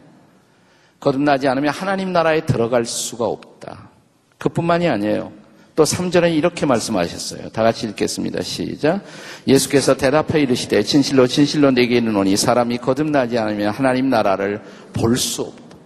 거듭나지 1.00 1.48
않으면 1.48 1.72
하나님 1.72 2.12
나라에 2.12 2.44
들어갈 2.46 2.84
수가 2.84 3.26
없다. 3.26 3.90
그뿐만이 4.38 4.88
아니에요. 4.88 5.32
또 5.76 5.84
3절에 5.84 6.34
이렇게 6.34 6.64
말씀하셨어요. 6.64 7.50
다 7.50 7.62
같이 7.62 7.86
읽겠습니다. 7.86 8.42
시작. 8.42 9.04
예수께서 9.46 9.94
대답해 9.94 10.40
이르시되 10.40 10.82
진실로 10.82 11.26
진실로 11.26 11.70
내게 11.70 11.98
이르노니 11.98 12.36
사람이 12.38 12.78
거듭나지 12.78 13.38
않으면 13.38 13.72
하나님 13.72 14.08
나라를 14.08 14.62
볼 14.94 15.16
수 15.18 15.42
없다. 15.42 15.76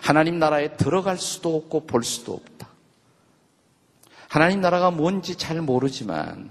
하나님 0.00 0.38
나라에 0.38 0.76
들어갈 0.76 1.18
수도 1.18 1.56
없고 1.56 1.86
볼 1.86 2.04
수도 2.04 2.32
없다. 2.34 2.68
하나님 4.28 4.60
나라가 4.60 4.92
뭔지 4.92 5.34
잘 5.36 5.60
모르지만 5.60 6.50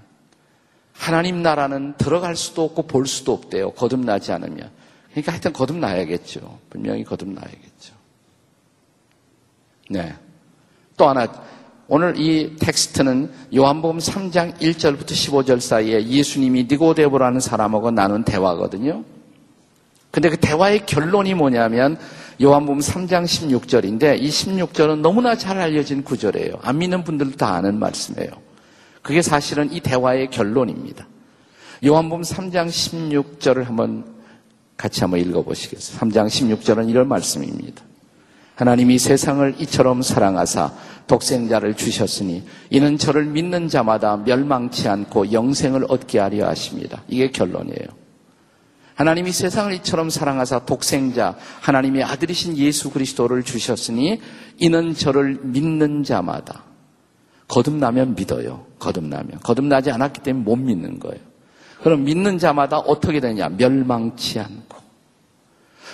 하나님 0.92 1.42
나라는 1.42 1.94
들어갈 1.96 2.36
수도 2.36 2.64
없고 2.64 2.82
볼 2.82 3.06
수도 3.06 3.32
없대요. 3.32 3.72
거듭나지 3.72 4.30
않으면. 4.32 4.70
그러니까 5.10 5.32
하여튼 5.32 5.52
거듭나야겠죠. 5.54 6.58
분명히 6.68 7.02
거듭나야겠죠. 7.04 7.94
네. 9.88 10.14
또 10.98 11.08
하나 11.08 11.26
오늘 11.92 12.14
이 12.20 12.54
텍스트는 12.54 13.32
요한복음 13.52 13.98
3장 13.98 14.56
1절부터 14.58 15.06
15절 15.06 15.58
사이에 15.58 16.06
예수님이 16.06 16.68
니고데보라는 16.70 17.40
사람하고 17.40 17.90
나눈 17.90 18.22
대화거든요. 18.22 19.02
근데 20.12 20.30
그 20.30 20.36
대화의 20.36 20.86
결론이 20.86 21.34
뭐냐면 21.34 21.98
요한복음 22.40 22.78
3장 22.78 23.24
16절인데 23.24 24.22
이 24.22 24.28
16절은 24.28 25.00
너무나 25.00 25.34
잘 25.34 25.58
알려진 25.58 26.04
구절이에요. 26.04 26.60
안 26.62 26.78
믿는 26.78 27.02
분들도 27.02 27.36
다 27.36 27.54
아는 27.54 27.80
말씀이에요. 27.80 28.30
그게 29.02 29.20
사실은 29.20 29.72
이 29.72 29.80
대화의 29.80 30.30
결론입니다. 30.30 31.08
요한복음 31.84 32.22
3장 32.22 32.68
16절을 32.68 33.64
한번 33.64 34.04
같이 34.76 35.00
한번 35.00 35.18
읽어보시겠어요? 35.18 35.98
3장 35.98 36.28
16절은 36.28 36.88
이런 36.88 37.08
말씀입니다. 37.08 37.82
하나님이 38.60 38.98
세상을 38.98 39.54
이처럼 39.60 40.02
사랑하사 40.02 40.70
독생자를 41.06 41.76
주셨으니 41.76 42.42
이는 42.68 42.98
저를 42.98 43.24
믿는 43.24 43.68
자마다 43.68 44.18
멸망치 44.18 44.86
않고 44.86 45.32
영생을 45.32 45.86
얻게 45.88 46.18
하려 46.18 46.46
하십니다. 46.46 47.02
이게 47.08 47.30
결론이에요. 47.30 47.86
하나님이 48.96 49.32
세상을 49.32 49.72
이처럼 49.76 50.10
사랑하사 50.10 50.66
독생자 50.66 51.36
하나님의 51.62 52.04
아들이신 52.04 52.58
예수 52.58 52.90
그리스도를 52.90 53.44
주셨으니 53.44 54.20
이는 54.58 54.92
저를 54.92 55.38
믿는 55.42 56.04
자마다 56.04 56.64
거듭나면 57.48 58.14
믿어요. 58.14 58.66
거듭나면 58.78 59.38
거듭나지 59.42 59.90
않았기 59.90 60.20
때문에 60.20 60.44
못 60.44 60.56
믿는 60.56 60.98
거예요. 60.98 61.18
그럼 61.82 62.04
믿는 62.04 62.36
자마다 62.36 62.76
어떻게 62.76 63.20
되냐? 63.20 63.48
멸망치 63.48 64.38
않고 64.38 64.69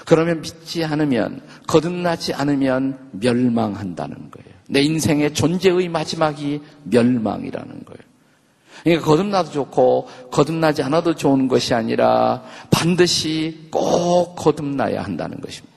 그러면 0.05 0.41
믿지 0.43 0.85
않으면, 0.85 1.41
거듭나지 1.67 2.35
않으면 2.35 3.11
멸망한다는 3.13 4.31
거예요. 4.31 4.57
내 4.69 4.83
인생의 4.83 5.35
존재의 5.35 5.89
마지막이 5.89 6.61
멸망이라는 6.85 7.85
거예요. 7.85 8.07
그러니까 8.83 9.07
거듭나도 9.07 9.51
좋고 9.51 10.09
거듭나지 10.31 10.83
않아도 10.83 11.15
좋은 11.15 11.49
것이 11.49 11.75
아니라 11.75 12.43
반드시 12.71 13.69
꼭 13.71 14.35
거듭나야 14.37 15.03
한다는 15.03 15.41
것입니다. 15.41 15.75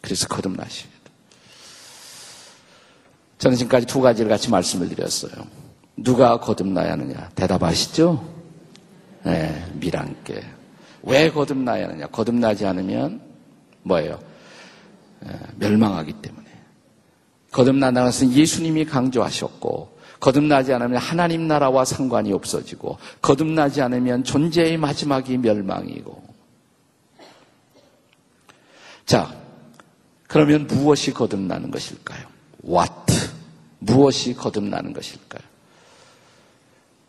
그래서 0.00 0.26
거듭나십니다. 0.28 1.00
저는 3.38 3.56
지금까지 3.56 3.86
두 3.86 4.00
가지를 4.00 4.28
같이 4.28 4.50
말씀을 4.50 4.88
드렸어요. 4.88 5.32
누가 5.96 6.38
거듭나야 6.38 6.92
하느냐? 6.92 7.30
대답하시죠? 7.34 8.22
네, 9.24 9.66
미랑께. 9.74 10.59
왜 11.02 11.30
거듭나야 11.30 11.88
하느냐? 11.88 12.06
거듭나지 12.06 12.66
않으면 12.66 13.20
뭐예요? 13.82 14.20
네, 15.20 15.32
멸망하기 15.56 16.12
때문에. 16.14 16.46
거듭난다는 17.52 18.08
것은 18.08 18.32
예수님이 18.32 18.84
강조하셨고, 18.84 19.98
거듭나지 20.20 20.72
않으면 20.72 20.98
하나님 20.98 21.48
나라와 21.48 21.84
상관이 21.84 22.32
없어지고, 22.32 22.98
거듭나지 23.22 23.82
않으면 23.82 24.24
존재의 24.24 24.76
마지막이 24.76 25.38
멸망이고. 25.38 26.22
자, 29.06 29.34
그러면 30.28 30.66
무엇이 30.68 31.12
거듭나는 31.12 31.70
것일까요? 31.70 32.26
What? 32.64 32.92
무엇이 33.80 34.34
거듭나는 34.34 34.92
것일까요? 34.92 35.49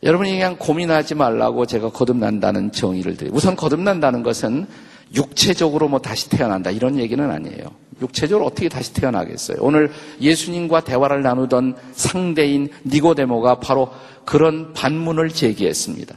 여러분이 0.03 0.31
그냥 0.31 0.55
고민하지 0.57 1.15
말라고 1.15 1.65
제가 1.65 1.89
거듭난다는 1.91 2.71
정의를 2.71 3.17
드려요. 3.17 3.33
우선 3.35 3.55
거듭난다는 3.55 4.23
것은 4.23 4.65
육체적으로 5.13 5.89
뭐 5.89 5.99
다시 5.99 6.29
태어난다 6.29 6.71
이런 6.71 6.97
얘기는 6.97 7.29
아니에요. 7.29 7.71
육체적으로 8.01 8.47
어떻게 8.47 8.67
다시 8.69 8.93
태어나겠어요? 8.93 9.57
오늘 9.59 9.91
예수님과 10.19 10.81
대화를 10.81 11.21
나누던 11.21 11.75
상대인 11.93 12.69
니고데모가 12.85 13.59
바로 13.59 13.91
그런 14.25 14.73
반문을 14.73 15.29
제기했습니다. 15.29 16.15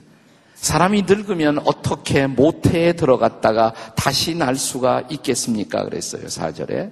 사람이 0.54 1.02
늙으면 1.02 1.58
어떻게 1.66 2.26
모태에 2.26 2.94
들어갔다가 2.94 3.74
다시 3.96 4.34
날 4.34 4.56
수가 4.56 5.02
있겠습니까? 5.10 5.84
그랬어요. 5.84 6.24
4절에. 6.24 6.90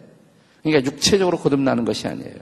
그러니까 0.63 0.93
육체적으로 0.93 1.39
거듭나는 1.39 1.87
것이 1.87 2.07
아니에요. 2.07 2.35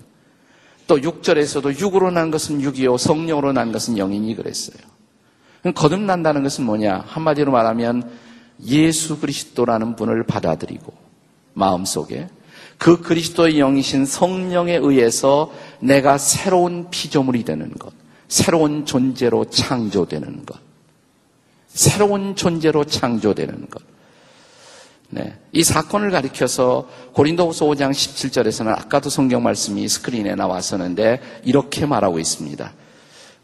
또 0.91 0.99
6절에서도 0.99 1.79
육으로 1.79 2.11
난 2.11 2.33
것은 2.33 2.61
육이요 2.61 2.97
성령으로 2.97 3.53
난 3.53 3.71
것은 3.71 3.95
영이니 3.95 4.35
그랬어요. 4.35 4.83
거듭난다는 5.73 6.43
것은 6.43 6.65
뭐냐? 6.65 7.05
한마디로 7.07 7.53
말하면 7.53 8.11
예수 8.67 9.21
그리스도라는 9.21 9.95
분을 9.95 10.25
받아들이고 10.25 10.93
마음속에 11.53 12.29
그 12.77 13.01
그리스도의 13.03 13.59
영이신 13.59 14.05
성령에 14.05 14.79
의해서 14.83 15.53
내가 15.79 16.19
새로운 16.19 16.91
피조물이 16.91 17.45
되는 17.45 17.73
것, 17.75 17.93
새로운 18.27 18.85
존재로 18.85 19.45
창조되는 19.45 20.45
것, 20.45 20.59
새로운 21.69 22.35
존재로 22.35 22.83
창조되는 22.83 23.71
것. 23.71 23.81
네. 25.11 25.35
이 25.53 25.65
사건을 25.65 26.11
가리켜서 26.11 26.89
고린도후서 27.15 27.67
5장 27.67 27.91
17절에서는 27.91 28.69
아까도 28.69 29.11
성경 29.11 29.43
말씀이 29.43 29.87
스크린에 29.89 30.37
나왔었는데 30.37 31.21
이렇게 31.45 31.85
말하고 31.85 32.21
있습니다. 32.21 32.73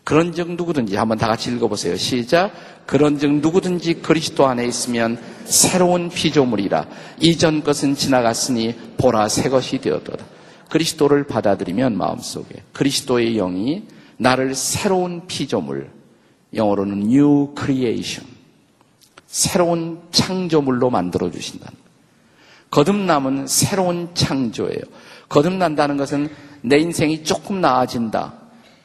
그런즉 0.04 0.52
누구든지 0.52 0.94
한번 0.94 1.18
다 1.18 1.26
같이 1.26 1.50
읽어보세요. 1.50 1.96
시작. 1.96 2.52
그런즉 2.86 3.40
누구든지 3.40 3.94
그리스도 3.94 4.46
안에 4.46 4.64
있으면 4.64 5.18
새로운 5.44 6.08
피조물이라 6.08 6.86
이전 7.20 7.64
것은 7.64 7.96
지나갔으니 7.96 8.76
보라 8.98 9.28
새 9.28 9.48
것이 9.48 9.78
되었도다. 9.78 10.24
그리스도를 10.70 11.26
받아들이면 11.26 11.96
마음속에 11.96 12.62
그리스도의 12.72 13.34
영이 13.34 13.82
나를 14.18 14.54
새로운 14.54 15.26
피조물 15.26 15.90
영어로는 16.54 17.02
new 17.02 17.52
creation 17.58 18.35
새로운 19.26 20.00
창조물로 20.10 20.90
만들어 20.90 21.30
주신다. 21.30 21.70
거듭남은 22.70 23.46
새로운 23.46 24.10
창조예요. 24.14 24.80
거듭난다는 25.28 25.96
것은 25.96 26.28
내 26.62 26.78
인생이 26.78 27.24
조금 27.24 27.60
나아진다. 27.60 28.34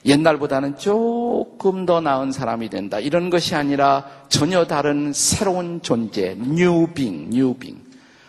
옛날보다는 0.06 0.78
조금 0.78 1.86
더 1.86 2.02
나은 2.02 2.32
사람이 2.32 2.70
된다. 2.70 3.00
이런 3.00 3.30
것이 3.30 3.56
아니라 3.56 4.06
전혀 4.30 4.66
다른 4.66 5.14
새로운 5.14 5.82
존재, 5.82 6.32
new 6.32 6.88
being. 6.94 7.40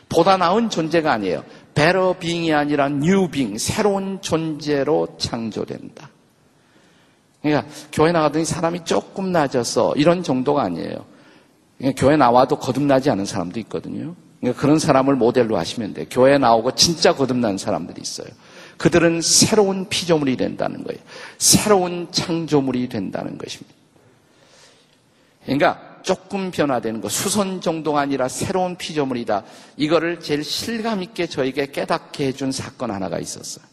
보다 0.08 0.36
나은 0.36 0.68
존재가 0.68 1.10
아니에요. 1.10 1.42
being이 1.74 2.52
아니라 2.52 2.88
being, 3.30 3.58
새로운 3.58 4.20
존재로 4.20 5.16
창조된다. 5.18 6.10
그러니까 7.40 7.72
교회 7.90 8.12
나가더니 8.12 8.44
사람이 8.44 8.84
조금 8.84 9.32
나아졌어. 9.32 9.94
이런 9.96 10.22
정도가 10.22 10.62
아니에요. 10.62 11.11
교회 11.96 12.16
나와도 12.16 12.58
거듭나지 12.58 13.10
않은 13.10 13.24
사람도 13.24 13.58
있거든요. 13.60 14.14
그러니까 14.40 14.60
그런 14.60 14.78
사람을 14.78 15.16
모델로 15.16 15.56
하시면 15.56 15.94
돼요. 15.94 16.06
교회 16.10 16.38
나오고 16.38 16.74
진짜 16.74 17.14
거듭난 17.14 17.58
사람들이 17.58 18.00
있어요. 18.00 18.28
그들은 18.76 19.20
새로운 19.20 19.88
피조물이 19.88 20.36
된다는 20.36 20.82
거예요. 20.84 21.00
새로운 21.38 22.08
창조물이 22.10 22.88
된다는 22.88 23.38
것입니다. 23.38 23.74
그러니까 25.44 25.98
조금 26.02 26.50
변화되는 26.50 27.00
것, 27.00 27.10
수선 27.12 27.60
정도가 27.60 28.00
아니라 28.00 28.28
새로운 28.28 28.76
피조물이다. 28.76 29.44
이거를 29.76 30.20
제일 30.20 30.42
실감 30.42 31.02
있게 31.02 31.26
저에게 31.26 31.66
깨닫게 31.66 32.26
해준 32.26 32.50
사건 32.50 32.90
하나가 32.90 33.18
있었어요. 33.20 33.64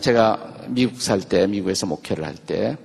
제가 0.00 0.54
미국 0.68 1.02
살 1.02 1.20
때, 1.20 1.46
미국에서 1.46 1.86
목회를 1.86 2.24
할 2.24 2.36
때, 2.36 2.76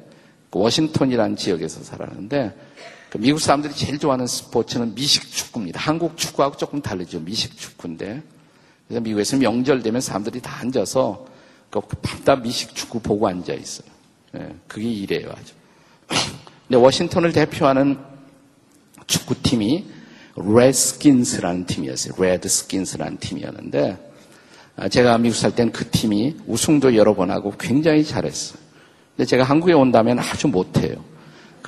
그 0.49 0.59
워싱턴이라는 0.59 1.35
지역에서 1.35 1.83
살았는데, 1.83 2.49
그 2.49 2.69
미국 3.17 3.39
사람들이 3.39 3.74
제일 3.74 3.98
좋아하는 3.98 4.28
스포츠는 4.28 4.93
미식 4.93 5.32
축구입니다. 5.32 5.80
한국 5.80 6.15
축구하고 6.17 6.58
조금 6.58 6.82
다르죠. 6.82 7.19
미식 7.19 7.58
축구인데. 7.58 8.22
그래서 8.88 9.02
미국에서 9.02 9.38
명절 9.38 9.82
되면 9.82 10.00
사람들이 10.00 10.41
다 10.41 10.60
앉아서 10.60 11.26
그 11.72 11.80
밤낮 12.02 12.41
미식 12.41 12.76
축구 12.76 13.00
보고 13.00 13.28
앉아 13.28 13.54
있어요. 13.54 13.88
네, 14.32 14.56
그게 14.67 14.91
이래요, 14.91 15.32
아주. 15.32 15.54
근데 16.67 16.78
워싱턴을 16.78 17.32
대표하는 17.32 17.98
축구팀이 19.08 19.86
레드스킨스라는 20.36 21.65
팀이었어요. 21.65 22.13
레드스킨스라는 22.17 23.17
팀이었는데 23.17 24.12
아, 24.76 24.88
제가 24.88 25.17
미국 25.17 25.36
살 25.36 25.54
때는 25.56 25.74
그 25.74 25.89
팀이 25.89 26.38
우승도 26.48 26.95
여러 26.95 27.15
번 27.15 27.32
하고 27.32 27.54
굉장히 27.60 28.06
잘했어요. 28.06 28.60
근데 29.17 29.28
제가 29.28 29.43
한국에 29.43 29.74
온다면 29.74 30.19
아주 30.19 30.48
못해요. 30.48 31.04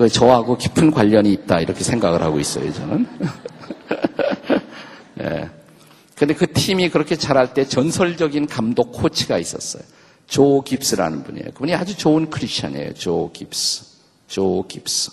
그 0.01 0.09
저하고 0.09 0.57
깊은 0.57 0.89
관련이 0.89 1.31
있다 1.31 1.59
이렇게 1.59 1.83
생각을 1.83 2.23
하고 2.23 2.39
있어요 2.39 2.73
저는. 2.73 3.07
예. 5.21 5.47
근데 6.15 6.33
그 6.33 6.51
팀이 6.51 6.89
그렇게 6.89 7.15
잘할 7.15 7.53
때 7.53 7.65
전설적인 7.65 8.47
감독 8.47 8.93
코치가 8.93 9.37
있었어요. 9.37 9.83
조 10.25 10.61
깁스라는 10.61 11.23
분이에요. 11.23 11.51
그분이 11.51 11.75
아주 11.75 11.95
좋은 11.95 12.31
크리스천이에요. 12.31 12.95
조 12.95 13.29
깁스. 13.31 13.83
조 14.27 14.65
깁스. 14.67 15.11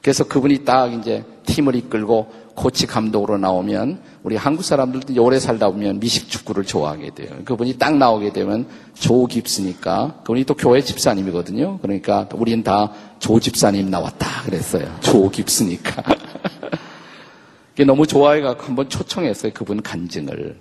그래서 0.00 0.24
그분이 0.24 0.64
딱 0.64 0.94
이제 0.94 1.22
팀을 1.44 1.76
이끌고 1.76 2.32
코치 2.54 2.86
감독으로 2.86 3.38
나오면 3.38 4.00
우리 4.22 4.36
한국 4.36 4.62
사람들도 4.62 5.22
오래 5.22 5.38
살다 5.38 5.70
보면 5.70 6.00
미식 6.00 6.28
축구를 6.28 6.64
좋아하게 6.64 7.10
돼요. 7.14 7.30
그분이 7.44 7.78
딱 7.78 7.96
나오게 7.96 8.32
되면 8.32 8.66
조 8.94 9.26
깁스니까 9.26 10.20
그분이 10.24 10.44
또 10.44 10.54
교회 10.54 10.82
집사님이거든요. 10.82 11.78
그러니까 11.78 12.28
우리는 12.34 12.62
다조 12.62 13.40
집사님 13.40 13.90
나왔다 13.90 14.42
그랬어요. 14.44 14.94
조 15.00 15.28
깁스니까. 15.30 16.02
너무 17.86 18.06
좋아해갖고 18.06 18.64
한번 18.64 18.88
초청했어요. 18.88 19.52
그분 19.54 19.82
간증을. 19.82 20.56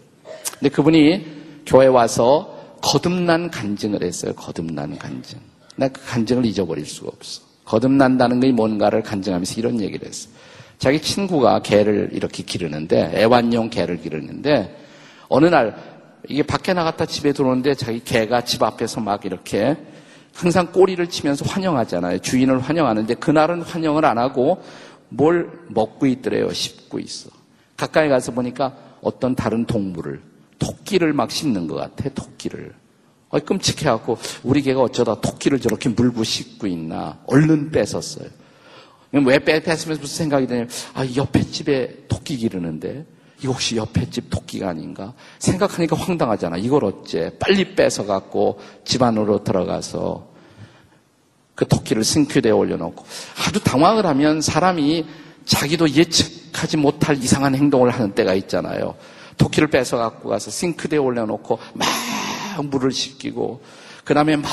근데 0.60 0.70
그분이 0.70 1.26
교회 1.66 1.88
와서 1.88 2.58
거듭난 2.82 3.52
간증을 3.52 4.02
했어요. 4.04 4.34
거듭난 4.34 4.98
간증. 4.98 5.40
나 5.76 5.88
그 5.90 6.02
간증을 6.06 6.46
잊어버릴 6.46 6.86
수가 6.86 7.10
없어. 7.16 7.42
거듭난다는 7.66 8.40
게 8.40 8.52
뭔가를 8.52 9.04
간증하면서 9.04 9.56
이런 9.58 9.80
얘기를 9.82 10.08
했어요. 10.08 10.34
자기 10.82 11.00
친구가 11.00 11.62
개를 11.62 12.10
이렇게 12.12 12.42
기르는데 12.42 13.12
애완용 13.14 13.70
개를 13.70 14.02
기르는데 14.02 14.76
어느 15.30 15.46
날 15.46 15.76
이게 16.28 16.42
밖에 16.42 16.74
나갔다 16.74 17.06
집에 17.06 17.34
들어오는데 17.34 17.76
자기 17.76 18.04
개가 18.04 18.42
집 18.46 18.64
앞에서 18.64 19.00
막 19.00 19.24
이렇게 19.24 19.78
항상 20.34 20.72
꼬리를 20.72 21.08
치면서 21.08 21.46
환영하잖아요. 21.46 22.18
주인을 22.18 22.60
환영하는데 22.60 23.14
그날은 23.14 23.62
환영을 23.62 24.06
안 24.06 24.18
하고 24.18 24.64
뭘 25.10 25.52
먹고 25.68 26.08
있더래요. 26.08 26.52
씹고 26.52 26.98
있어. 26.98 27.30
가까이 27.78 28.10
가서 28.10 28.32
보니까 28.32 28.74
어떤 29.04 29.36
다른 29.36 29.66
동물을 29.66 30.20
토끼를 30.58 31.14
막 31.14 31.30
씹는 31.30 31.68
것 31.68 31.76
같아. 31.76 32.10
토끼를. 32.10 32.74
어, 33.30 33.40
끔찍해갖고 33.40 34.18
우리 34.42 34.64
개가 34.64 34.82
어쩌다 34.82 35.14
토끼를 35.22 35.60
저렇게 35.60 35.90
물고 35.90 36.24
씹고 36.24 36.66
있나 36.66 37.20
얼른 37.28 37.70
뺏었어요. 37.70 38.41
왜 39.12 39.40
뺐으면서 39.40 40.02
무슨 40.02 40.08
생각이 40.08 40.48
드냐면, 40.48 40.70
아, 40.94 41.06
옆에 41.16 41.44
집에 41.44 42.06
토끼 42.08 42.38
기르는데, 42.38 43.06
이거 43.42 43.54
혹시 43.54 43.76
옆에 43.76 44.10
집 44.10 44.30
토끼가 44.30 44.70
아닌가? 44.70 45.14
생각하니까 45.40 45.96
황당하잖아. 45.96 46.58
이걸 46.58 46.86
어째? 46.86 47.32
빨리 47.40 47.76
뺏어갖고 47.76 48.60
집 48.86 49.02
안으로 49.02 49.44
들어가서 49.44 50.30
그 51.56 51.68
토끼를 51.68 52.04
싱크대에 52.04 52.52
올려놓고 52.52 53.04
아주 53.46 53.60
당황을 53.64 54.06
하면 54.06 54.42
사람이 54.42 55.06
자기도 55.46 55.90
예측하지 55.90 56.78
못할 56.78 57.18
이상한 57.18 57.56
행동을 57.56 57.90
하는 57.90 58.14
때가 58.14 58.36
있잖아요. 58.36 58.96
토끼를 59.38 59.70
뺏어갖고 59.70 60.30
가서 60.30 60.52
싱크대에 60.52 61.00
올려놓고 61.00 61.58
막 61.74 62.66
물을 62.66 62.92
씻기고 62.92 63.62
그 64.04 64.14
다음에 64.14 64.36
막 64.36 64.52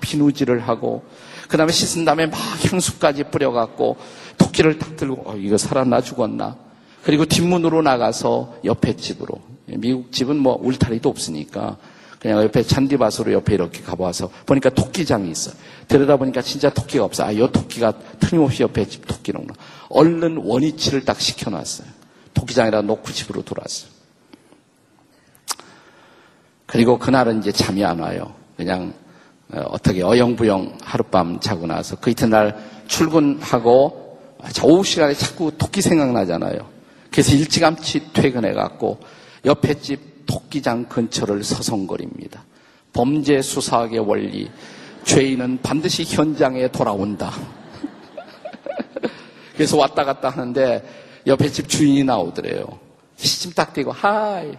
비누질을 0.00 0.68
하고 0.68 1.04
그 1.48 1.56
다음에 1.56 1.72
씻은 1.72 2.04
다음에 2.04 2.26
막 2.26 2.38
향수까지 2.70 3.24
뿌려갖고 3.24 3.96
토끼를 4.36 4.78
탁 4.78 4.96
들고 4.96 5.30
어, 5.30 5.36
이거 5.36 5.56
살았나 5.56 6.00
죽었나 6.02 6.56
그리고 7.02 7.24
뒷문으로 7.24 7.82
나가서 7.82 8.58
옆에 8.64 8.96
집으로 8.96 9.40
미국 9.66 10.12
집은 10.12 10.36
뭐 10.36 10.58
울타리도 10.62 11.08
없으니까 11.08 11.76
그냥 12.18 12.42
옆에 12.42 12.62
잔디밭으로 12.62 13.32
옆에 13.32 13.54
이렇게 13.54 13.82
가봐서 13.82 14.30
보니까 14.44 14.70
토끼장이 14.70 15.30
있어. 15.30 15.52
들여다보니까 15.86 16.42
진짜 16.42 16.68
토끼가 16.68 17.04
없어. 17.04 17.24
아, 17.24 17.34
요 17.36 17.50
토끼가 17.50 17.92
틀림없이 18.18 18.62
옆에 18.64 18.86
집 18.86 19.06
토끼로구나. 19.06 19.54
얼른 19.88 20.38
원위치를 20.38 21.04
딱 21.04 21.20
시켜놨어요. 21.20 21.86
토끼장에다 22.34 22.82
놓고 22.82 23.12
집으로 23.12 23.42
돌아왔어요. 23.42 23.90
그리고 26.66 26.98
그날은 26.98 27.38
이제 27.38 27.52
잠이 27.52 27.84
안 27.84 28.00
와요. 28.00 28.34
그냥 28.56 28.92
어, 29.52 29.60
어떻게 29.70 30.02
어영부영 30.02 30.78
하룻밤 30.82 31.40
자고 31.40 31.66
나서 31.66 31.96
그 31.96 32.10
이튿날 32.10 32.56
출근하고 32.86 34.18
오후 34.64 34.84
시간에 34.84 35.14
자꾸 35.14 35.52
토끼 35.56 35.82
생각나잖아요. 35.82 36.58
그래서 37.10 37.34
일찌감치 37.34 38.12
퇴근해갖고 38.12 38.98
옆에 39.44 39.74
집 39.74 40.26
토끼장 40.26 40.84
근처를 40.84 41.42
서성거립니다. 41.42 42.44
범죄 42.92 43.40
수사학의 43.40 44.00
원리, 44.00 44.50
죄인은 45.04 45.60
반드시 45.62 46.04
현장에 46.04 46.68
돌아온다. 46.68 47.32
그래서 49.54 49.76
왔다 49.78 50.04
갔다 50.04 50.28
하는데 50.28 50.82
옆에 51.26 51.48
집 51.48 51.68
주인이 51.68 52.04
나오더래요. 52.04 52.66
시침 53.16 53.52
딱 53.52 53.72
대고, 53.72 53.92
Hi, 53.92 54.56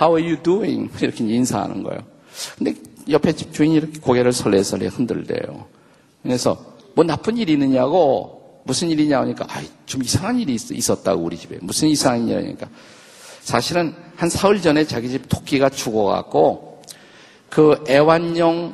how 0.00 0.16
are 0.16 0.22
you 0.22 0.42
doing? 0.42 0.90
이렇게 1.00 1.24
인사하는 1.24 1.82
거예요. 1.82 2.00
근데 2.58 2.74
옆에 3.08 3.32
집 3.32 3.52
주인이 3.52 3.74
이렇게 3.74 4.00
고개를 4.00 4.32
설레설레 4.32 4.86
흔들대요. 4.86 5.66
그래서 6.22 6.58
뭐 6.94 7.04
나쁜 7.04 7.36
일이 7.36 7.52
있느냐고 7.52 8.60
무슨 8.64 8.88
일이냐 8.88 9.20
하니까 9.20 9.46
아, 9.48 9.62
좀 9.86 10.02
이상한 10.02 10.38
일이 10.38 10.54
있, 10.54 10.90
었다고 10.90 11.22
우리 11.22 11.36
집에 11.36 11.58
무슨 11.60 11.88
이상한 11.88 12.26
일이냐니까 12.28 12.68
사실은 13.40 13.94
한 14.16 14.30
사흘 14.30 14.60
전에 14.62 14.86
자기 14.86 15.10
집 15.10 15.28
토끼가 15.28 15.68
죽어갖고 15.68 16.82
그 17.50 17.84
애완용 17.88 18.72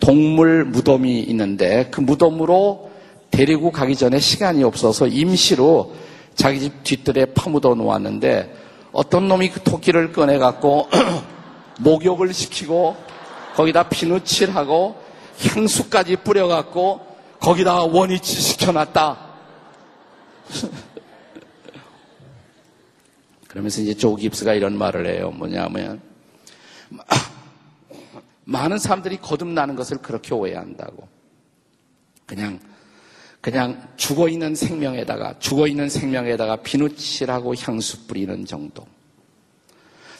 동물 0.00 0.64
무덤이 0.64 1.20
있는데 1.20 1.88
그 1.90 2.00
무덤으로 2.00 2.90
데리고 3.30 3.70
가기 3.70 3.94
전에 3.94 4.18
시간이 4.18 4.64
없어서 4.64 5.06
임시로 5.06 5.94
자기 6.34 6.60
집 6.60 6.82
뒷뜰에 6.82 7.26
파묻어 7.26 7.74
놓았는데 7.74 8.54
어떤 8.92 9.28
놈이 9.28 9.50
그 9.50 9.62
토끼를 9.62 10.12
꺼내갖고 10.12 10.88
목욕을 11.80 12.32
시키고 12.32 12.96
거기다 13.58 13.88
피누칠하고 13.88 15.02
향수까지 15.40 16.16
뿌려갖고 16.18 17.04
거기다가 17.40 17.82
원위치 17.82 18.40
시켜놨다. 18.40 19.18
그러면서 23.48 23.80
이제 23.80 23.94
조 23.94 24.14
깁스가 24.14 24.54
이런 24.54 24.78
말을 24.78 25.08
해요. 25.08 25.32
뭐냐면 25.32 26.00
많은 28.46 28.78
사람들이 28.78 29.16
거듭나는 29.16 29.74
것을 29.74 29.98
그렇게 29.98 30.34
오해한다고. 30.34 31.08
그냥 32.26 32.60
그냥 33.40 33.88
죽어 33.96 34.28
있는 34.28 34.54
생명에다가 34.54 35.40
죽어 35.40 35.66
있는 35.66 35.88
생명에다가 35.88 36.62
비누칠하고 36.62 37.56
향수 37.56 38.06
뿌리는 38.06 38.44
정도. 38.44 38.86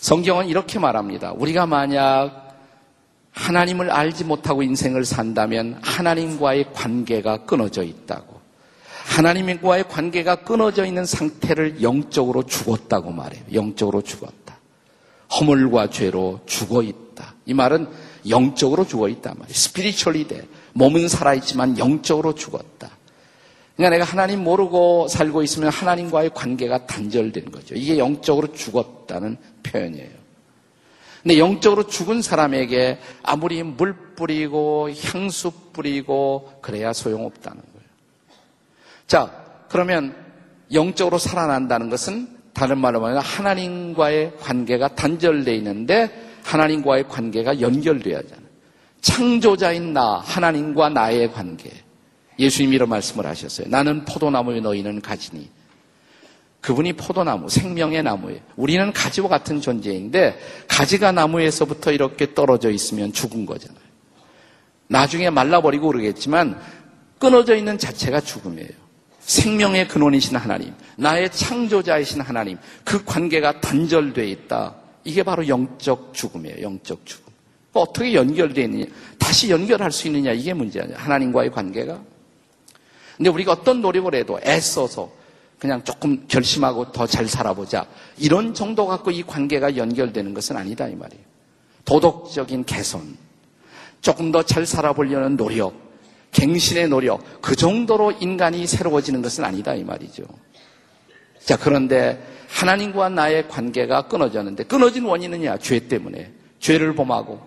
성경은 0.00 0.48
이렇게 0.48 0.80
말합니다. 0.80 1.34
우리가 1.34 1.66
만약 1.66 2.47
하나님을 3.38 3.90
알지 3.90 4.24
못하고 4.24 4.62
인생을 4.64 5.04
산다면 5.04 5.78
하나님과의 5.80 6.72
관계가 6.72 7.44
끊어져 7.44 7.84
있다고. 7.84 8.38
하나님과의 9.04 9.88
관계가 9.88 10.42
끊어져 10.42 10.84
있는 10.84 11.06
상태를 11.06 11.80
영적으로 11.80 12.42
죽었다고 12.42 13.12
말해요. 13.12 13.42
영적으로 13.54 14.02
죽었다. 14.02 14.58
허물과 15.40 15.90
죄로 15.90 16.40
죽어 16.46 16.82
있다. 16.82 17.34
이 17.46 17.54
말은 17.54 17.88
영적으로 18.28 18.86
죽어 18.86 19.08
있다 19.08 19.30
말이에요. 19.30 19.54
스피리추얼리 19.54 20.26
돼. 20.26 20.42
몸은 20.72 21.08
살아있지만 21.08 21.78
영적으로 21.78 22.34
죽었다. 22.34 22.90
그러니까 23.76 23.96
내가 23.96 24.04
하나님 24.04 24.42
모르고 24.42 25.06
살고 25.08 25.42
있으면 25.44 25.70
하나님과의 25.70 26.30
관계가 26.34 26.86
단절된 26.86 27.52
거죠. 27.52 27.76
이게 27.76 27.98
영적으로 27.98 28.52
죽었다는 28.52 29.36
표현이에요. 29.62 30.17
근데 31.22 31.38
영적으로 31.38 31.86
죽은 31.86 32.22
사람에게 32.22 32.98
아무리 33.22 33.62
물 33.62 33.94
뿌리고 34.14 34.90
향수 34.90 35.50
뿌리고 35.72 36.52
그래야 36.60 36.92
소용없다는 36.92 37.60
거예요. 37.60 37.88
자, 39.06 39.44
그러면 39.68 40.14
영적으로 40.72 41.18
살아난다는 41.18 41.90
것은 41.90 42.28
다른 42.52 42.78
말로 42.78 43.00
말하면 43.00 43.22
하나님과의 43.22 44.36
관계가 44.38 44.94
단절되어 44.94 45.54
있는데 45.54 46.10
하나님과의 46.44 47.08
관계가 47.08 47.60
연결돼야 47.60 48.18
하잖아요. 48.18 48.48
창조자인 49.00 49.92
나, 49.92 50.18
하나님과 50.18 50.88
나의 50.88 51.32
관계. 51.32 51.70
예수님이 52.38 52.76
이런 52.76 52.88
말씀을 52.88 53.26
하셨어요. 53.26 53.68
나는 53.68 54.04
포도나무에 54.04 54.60
너희는 54.60 55.00
가지니. 55.00 55.48
그분이 56.60 56.94
포도나무, 56.94 57.48
생명의 57.48 58.02
나무예요. 58.02 58.40
우리는 58.56 58.92
가지와 58.92 59.28
같은 59.28 59.60
존재인데 59.60 60.38
가지가 60.68 61.12
나무에서부터 61.12 61.92
이렇게 61.92 62.34
떨어져 62.34 62.70
있으면 62.70 63.12
죽은 63.12 63.46
거잖아요. 63.46 63.78
나중에 64.88 65.30
말라버리고 65.30 65.88
그러겠지만 65.88 66.60
끊어져 67.18 67.54
있는 67.54 67.78
자체가 67.78 68.20
죽음이에요. 68.20 68.70
생명의 69.20 69.88
근원이신 69.88 70.36
하나님, 70.36 70.74
나의 70.96 71.30
창조자이신 71.30 72.22
하나님, 72.22 72.58
그 72.84 73.04
관계가 73.04 73.60
단절되어 73.60 74.24
있다. 74.24 74.74
이게 75.04 75.22
바로 75.22 75.46
영적 75.46 76.14
죽음이에요. 76.14 76.62
영적 76.62 77.04
죽음. 77.04 77.28
어떻게 77.74 78.14
연결되어 78.14 78.64
있느냐? 78.64 78.86
다시 79.18 79.50
연결할 79.50 79.92
수 79.92 80.06
있느냐? 80.08 80.32
이게 80.32 80.52
문제야. 80.54 80.84
하나님과의 80.94 81.52
관계가. 81.52 82.00
근데 83.16 83.30
우리가 83.30 83.52
어떤 83.52 83.82
노력을 83.82 84.12
해도 84.14 84.40
애써서 84.44 85.10
그냥 85.58 85.82
조금 85.82 86.26
결심하고 86.28 86.92
더 86.92 87.06
잘 87.06 87.26
살아보자. 87.26 87.86
이런 88.16 88.54
정도 88.54 88.86
갖고 88.86 89.10
이 89.10 89.22
관계가 89.22 89.76
연결되는 89.76 90.32
것은 90.34 90.56
아니다 90.56 90.86
이 90.86 90.94
말이에요. 90.94 91.22
도덕적인 91.84 92.64
개선, 92.64 93.16
조금 94.00 94.30
더 94.30 94.42
잘 94.42 94.66
살아보려는 94.66 95.36
노력, 95.36 95.74
갱신의 96.32 96.88
노력, 96.88 97.40
그 97.40 97.56
정도로 97.56 98.12
인간이 98.12 98.66
새로워지는 98.66 99.22
것은 99.22 99.44
아니다 99.44 99.74
이 99.74 99.82
말이죠. 99.82 100.22
자, 101.44 101.56
그런데 101.56 102.22
하나님과 102.48 103.08
나의 103.08 103.48
관계가 103.48 104.02
끊어졌는데 104.02 104.64
끊어진 104.64 105.04
원인은야 105.04 105.58
죄 105.58 105.80
때문에 105.88 106.32
죄를 106.60 106.94
범하고 106.94 107.40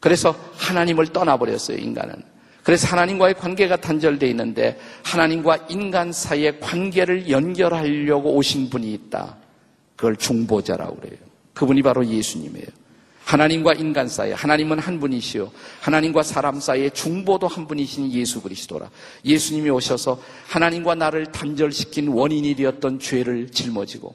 그래서 0.00 0.34
하나님을 0.56 1.08
떠나버렸어요 1.08 1.76
인간은. 1.78 2.37
그래서 2.68 2.86
하나님과의 2.88 3.32
관계가 3.32 3.76
단절되어 3.76 4.28
있는데 4.28 4.78
하나님과 5.02 5.68
인간 5.70 6.12
사이의 6.12 6.60
관계를 6.60 7.30
연결하려고 7.30 8.34
오신 8.34 8.68
분이 8.68 8.92
있다. 8.92 9.38
그걸 9.96 10.16
중보자라고 10.16 10.96
그래요. 10.96 11.16
그분이 11.54 11.80
바로 11.80 12.06
예수님이에요. 12.06 12.66
하나님과 13.24 13.72
인간 13.72 14.06
사이, 14.06 14.32
하나님은 14.32 14.80
한 14.80 15.00
분이시요. 15.00 15.50
하나님과 15.80 16.22
사람 16.22 16.60
사이의 16.60 16.90
중보도 16.90 17.48
한 17.48 17.66
분이신 17.66 18.12
예수 18.12 18.42
그리스도라. 18.42 18.90
예수님이 19.24 19.70
오셔서 19.70 20.20
하나님과 20.48 20.94
나를 20.94 21.32
단절시킨 21.32 22.08
원인이 22.08 22.54
되었던 22.54 22.98
죄를 22.98 23.48
짊어지고 23.48 24.14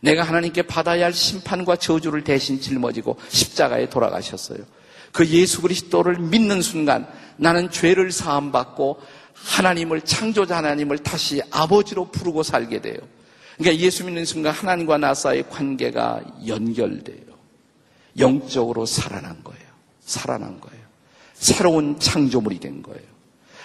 내가 0.00 0.22
하나님께 0.22 0.62
받아야 0.62 1.04
할 1.04 1.12
심판과 1.12 1.76
저주를 1.76 2.24
대신 2.24 2.62
짊어지고 2.62 3.18
십자가에 3.28 3.90
돌아가셨어요. 3.90 4.60
그 5.12 5.26
예수 5.26 5.60
그리스도를 5.62 6.18
믿는 6.18 6.62
순간 6.62 7.06
나는 7.38 7.70
죄를 7.70 8.12
사함받고 8.12 9.00
하나님을 9.32 10.02
창조자 10.02 10.58
하나님을 10.58 10.98
다시 10.98 11.40
아버지로 11.50 12.10
부르고 12.10 12.42
살게 12.42 12.80
돼요. 12.80 12.98
그러니까 13.56 13.82
예수 13.82 14.04
믿는 14.04 14.24
순간 14.24 14.52
하나님과 14.52 14.98
나 14.98 15.14
사이의 15.14 15.48
관계가 15.48 16.20
연결돼요. 16.46 17.28
영적으로 18.18 18.84
살아난 18.84 19.42
거예요. 19.42 19.62
살아난 20.00 20.60
거예요. 20.60 20.82
새로운 21.34 21.98
창조물이 21.98 22.58
된 22.60 22.82
거예요. 22.82 23.02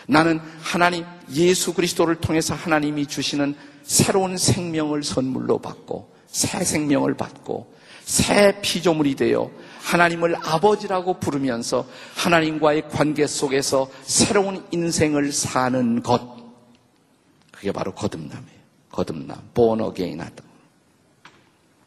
나는 0.07 0.39
하나님 0.62 1.05
예수 1.33 1.73
그리스도를 1.73 2.15
통해서 2.15 2.53
하나님이 2.53 3.07
주시는 3.07 3.55
새로운 3.83 4.38
생명을 4.38 5.03
선물로 5.03 5.59
받고 5.59 6.13
새 6.27 6.63
생명을 6.63 7.15
받고 7.15 7.73
새 8.03 8.59
피조물이 8.62 9.15
되어 9.15 9.49
하나님을 9.84 10.36
아버지라고 10.41 11.19
부르면서 11.19 11.86
하나님과의 12.15 12.89
관계 12.89 13.28
속에서 13.28 13.89
새로운 14.04 14.65
인생을 14.72 15.32
사는 15.32 16.02
것. 16.02 16.22
그게 17.52 17.72
바로 17.72 17.93
거듭남이에요. 17.93 18.63
거듭남. 18.91 19.38
again 19.58 20.22
하다. 20.22 20.43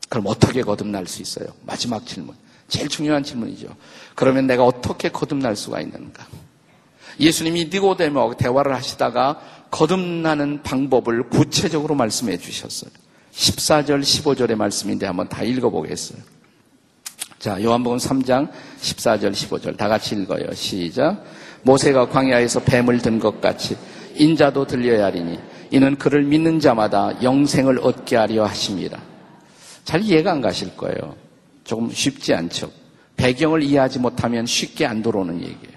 그럼 0.08 0.26
어떻게 0.28 0.62
거듭날 0.62 1.06
수 1.06 1.22
있어요? 1.22 1.48
마지막 1.62 2.06
질문. 2.06 2.36
제일 2.68 2.88
중요한 2.88 3.22
질문이죠. 3.22 3.68
그러면 4.14 4.46
내가 4.46 4.64
어떻게 4.64 5.08
거듭날 5.08 5.56
수가 5.56 5.80
있는가? 5.80 6.26
예수님이 7.18 7.70
니고데모하고 7.72 8.36
대화를 8.36 8.74
하시다가 8.74 9.40
거듭나는 9.70 10.62
방법을 10.62 11.28
구체적으로 11.30 11.94
말씀해 11.94 12.36
주셨어요. 12.38 12.90
14절, 13.32 14.00
15절의 14.00 14.54
말씀인데 14.54 15.06
한번 15.06 15.28
다 15.28 15.42
읽어보겠어요. 15.42 16.35
자, 17.46 17.62
요한복음 17.62 17.98
3장 17.98 18.50
14절, 18.80 19.30
15절 19.30 19.76
다 19.76 19.86
같이 19.86 20.16
읽어요. 20.16 20.52
시작. 20.52 21.22
모세가 21.62 22.08
광야에서 22.08 22.58
뱀을 22.64 22.98
든 22.98 23.20
것 23.20 23.40
같이 23.40 23.76
인자도 24.16 24.66
들려야 24.66 25.04
하리니 25.04 25.38
이는 25.70 25.94
그를 25.94 26.24
믿는 26.24 26.58
자마다 26.58 27.22
영생을 27.22 27.78
얻게 27.84 28.16
하려 28.16 28.46
하십니다. 28.46 29.00
잘 29.84 30.02
이해가 30.02 30.32
안 30.32 30.40
가실 30.40 30.76
거예요. 30.76 31.14
조금 31.62 31.88
쉽지 31.88 32.34
않죠. 32.34 32.72
배경을 33.14 33.62
이해하지 33.62 34.00
못하면 34.00 34.44
쉽게 34.44 34.84
안 34.84 35.00
들어오는 35.00 35.36
얘기예요. 35.36 35.76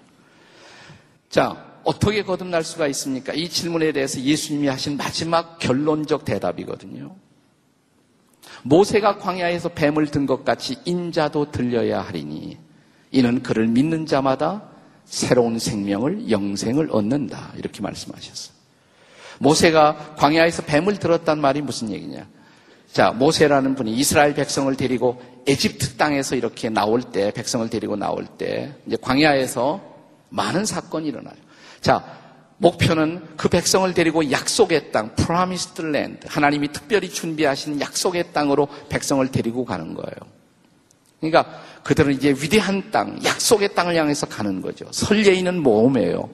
자, 1.29 1.55
어떻게 1.84 2.23
거듭날 2.23 2.63
수가 2.63 2.88
있습니까? 2.88 3.32
이 3.34 3.47
질문에 3.47 3.91
대해서 3.91 4.19
예수님이 4.19 4.69
하신 4.69 4.97
마지막 4.97 5.60
결론적 5.60 6.25
대답이거든요. 6.25 7.15
모세가 8.63 9.17
광야에서 9.17 9.69
뱀을 9.69 10.07
든 10.07 10.25
것 10.25 10.43
같이 10.45 10.77
인자도 10.85 11.51
들려야 11.51 12.01
하리니 12.01 12.57
이는 13.11 13.41
그를 13.41 13.67
믿는 13.67 14.05
자마다 14.05 14.63
새로운 15.05 15.57
생명을 15.57 16.29
영생을 16.29 16.89
얻는다. 16.91 17.53
이렇게 17.57 17.81
말씀하셨어요. 17.81 18.53
모세가 19.39 20.15
광야에서 20.17 20.63
뱀을 20.63 20.97
들었단 20.99 21.39
말이 21.39 21.61
무슨 21.61 21.89
얘기냐? 21.89 22.27
자, 22.91 23.11
모세라는 23.11 23.75
분이 23.75 23.93
이스라엘 23.95 24.33
백성을 24.33 24.75
데리고 24.75 25.21
에집트 25.47 25.95
땅에서 25.95 26.35
이렇게 26.35 26.69
나올 26.69 27.01
때, 27.01 27.31
백성을 27.31 27.67
데리고 27.69 27.95
나올 27.95 28.25
때, 28.25 28.73
이제 28.85 28.97
광야에서 29.01 29.81
많은 30.29 30.65
사건이 30.65 31.07
일어나요. 31.07 31.35
자, 31.81 32.03
목표는 32.59 33.25
그 33.37 33.47
백성을 33.47 33.91
데리고 33.93 34.31
약속의 34.31 34.91
땅, 34.91 35.15
promised 35.15 35.81
land, 35.81 36.27
하나님이 36.27 36.71
특별히 36.71 37.09
준비하신 37.09 37.79
약속의 37.81 38.31
땅으로 38.33 38.67
백성을 38.89 39.25
데리고 39.31 39.65
가는 39.65 39.93
거예요. 39.93 40.15
그러니까 41.19 41.61
그들은 41.83 42.13
이제 42.13 42.29
위대한 42.29 42.91
땅, 42.91 43.19
약속의 43.23 43.75
땅을 43.75 43.95
향해서 43.95 44.27
가는 44.27 44.61
거죠. 44.61 44.85
설레이는 44.91 45.61
모험이에요. 45.61 46.29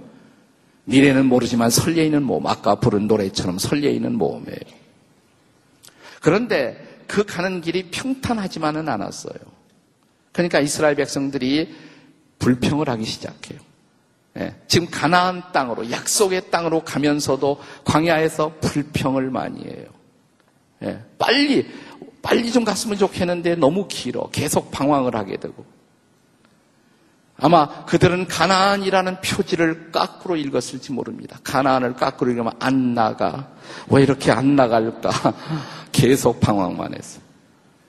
미래는 0.85 1.25
모르지만 1.27 1.69
설레이는 1.69 2.21
모험. 2.23 2.45
아까 2.47 2.75
부른 2.75 3.07
노래처럼 3.07 3.57
설레이는 3.57 4.15
모험이에요. 4.15 4.85
그런데 6.21 7.03
그 7.07 7.23
가는 7.23 7.61
길이 7.61 7.89
평탄하지만은 7.91 8.89
않았어요. 8.89 9.35
그러니까 10.31 10.59
이스라엘 10.59 10.95
백성들이 10.95 11.73
불평을 12.39 12.89
하기 12.89 13.05
시작해요. 13.05 13.59
예, 14.37 14.53
지금 14.67 14.89
가나안 14.89 15.43
땅으로 15.53 15.89
약속의 15.89 16.51
땅으로 16.51 16.83
가면서도 16.83 17.59
광야에서 17.85 18.53
불평을 18.59 19.29
많이 19.29 19.63
해요. 19.63 19.85
예, 20.83 20.99
빨리 21.17 21.65
빨리 22.21 22.51
좀 22.51 22.65
갔으면 22.65 22.97
좋겠는데 22.97 23.55
너무 23.55 23.87
길어. 23.87 24.29
계속 24.31 24.71
방황을 24.71 25.15
하게 25.15 25.37
되고. 25.37 25.63
아마 27.37 27.85
그들은 27.85 28.27
가나안이라는 28.27 29.21
표지를 29.21 29.91
까꾸로 29.91 30.35
읽었을지 30.35 30.91
모릅니다. 30.91 31.37
가나안을 31.43 31.93
까꾸로 31.93 32.31
읽으면 32.31 32.53
안 32.59 32.95
나가. 32.95 33.49
왜 33.89 34.01
이렇게 34.01 34.31
안 34.31 34.55
나갈까? 34.55 35.11
계속 35.91 36.39
방황만 36.39 36.95
했어. 36.95 37.19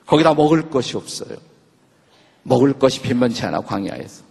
거기다 0.05 0.35
먹을 0.35 0.69
것이 0.69 0.97
없어요. 0.97 1.39
먹을 2.43 2.75
것이 2.75 3.01
변변치 3.01 3.45
않아 3.47 3.61
광야에서. 3.61 4.26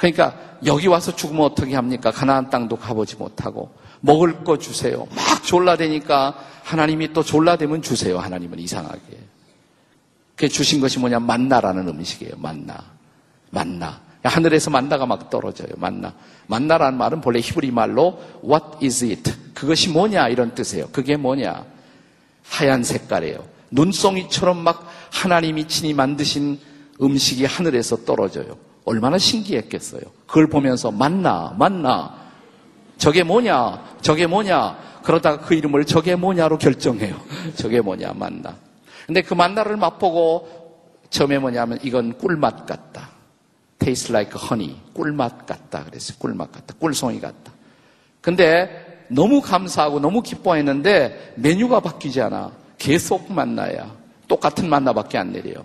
그러니까 0.00 0.34
여기 0.64 0.86
와서 0.86 1.14
죽으면 1.14 1.44
어떻게 1.44 1.74
합니까? 1.74 2.10
가나안 2.10 2.48
땅도 2.48 2.76
가보지 2.76 3.16
못하고 3.16 3.70
먹을 4.00 4.42
거 4.44 4.56
주세요. 4.56 5.06
막 5.14 5.44
졸라대니까 5.44 6.34
하나님이 6.62 7.12
또 7.12 7.22
졸라대면 7.22 7.82
주세요. 7.82 8.18
하나님은 8.18 8.58
이상하게. 8.60 9.18
그 10.36 10.48
주신 10.48 10.80
것이 10.80 10.98
뭐냐? 10.98 11.20
만나라는 11.20 11.86
음식이에요. 11.86 12.32
만나. 12.38 12.82
만나. 13.50 14.00
하늘에서 14.22 14.70
만나가 14.70 15.04
막 15.04 15.28
떨어져요. 15.28 15.68
만나. 15.76 16.14
만나라는 16.46 16.96
말은 16.96 17.20
본래 17.20 17.40
히브리 17.40 17.70
말로 17.70 18.18
what 18.42 18.82
is 18.82 19.04
it? 19.04 19.34
그것이 19.52 19.90
뭐냐 19.90 20.28
이런 20.28 20.54
뜻이에요. 20.54 20.88
그게 20.92 21.18
뭐냐? 21.18 21.62
하얀 22.48 22.82
색깔이에요. 22.84 23.44
눈송이처럼 23.70 24.64
막 24.64 24.90
하나님이 25.12 25.68
친히 25.68 25.92
만드신 25.92 26.58
음식이 27.02 27.44
하늘에서 27.44 27.96
떨어져요. 28.06 28.69
얼마나 28.84 29.18
신기했겠어요. 29.18 30.02
그걸 30.26 30.46
보면서 30.46 30.90
만나, 30.90 31.54
만나. 31.58 32.14
저게 32.98 33.22
뭐냐? 33.22 33.96
저게 34.00 34.26
뭐냐? 34.26 35.00
그러다가 35.02 35.40
그 35.44 35.54
이름을 35.54 35.84
저게 35.86 36.16
뭐냐로 36.16 36.58
결정해요. 36.58 37.16
저게 37.56 37.80
뭐냐? 37.80 38.12
만나. 38.14 38.56
근데 39.06 39.22
그 39.22 39.34
만나를 39.34 39.76
맛보고 39.76 40.48
처음에 41.10 41.38
뭐냐면 41.38 41.78
이건 41.82 42.16
꿀맛 42.18 42.66
같다. 42.66 43.08
taste 43.78 44.14
like 44.14 44.38
honey. 44.40 44.76
꿀맛 44.94 45.46
같다. 45.46 45.84
그랬어요. 45.84 46.18
꿀맛 46.18 46.52
같다. 46.52 46.74
꿀송이 46.78 47.20
같다. 47.20 47.52
근데 48.20 49.04
너무 49.08 49.40
감사하고 49.40 49.98
너무 49.98 50.22
기뻐했는데 50.22 51.34
메뉴가 51.36 51.80
바뀌지 51.80 52.20
않아. 52.20 52.52
계속 52.78 53.32
만나야. 53.32 53.90
똑같은 54.28 54.68
만나밖에 54.68 55.18
안 55.18 55.32
내려요. 55.32 55.64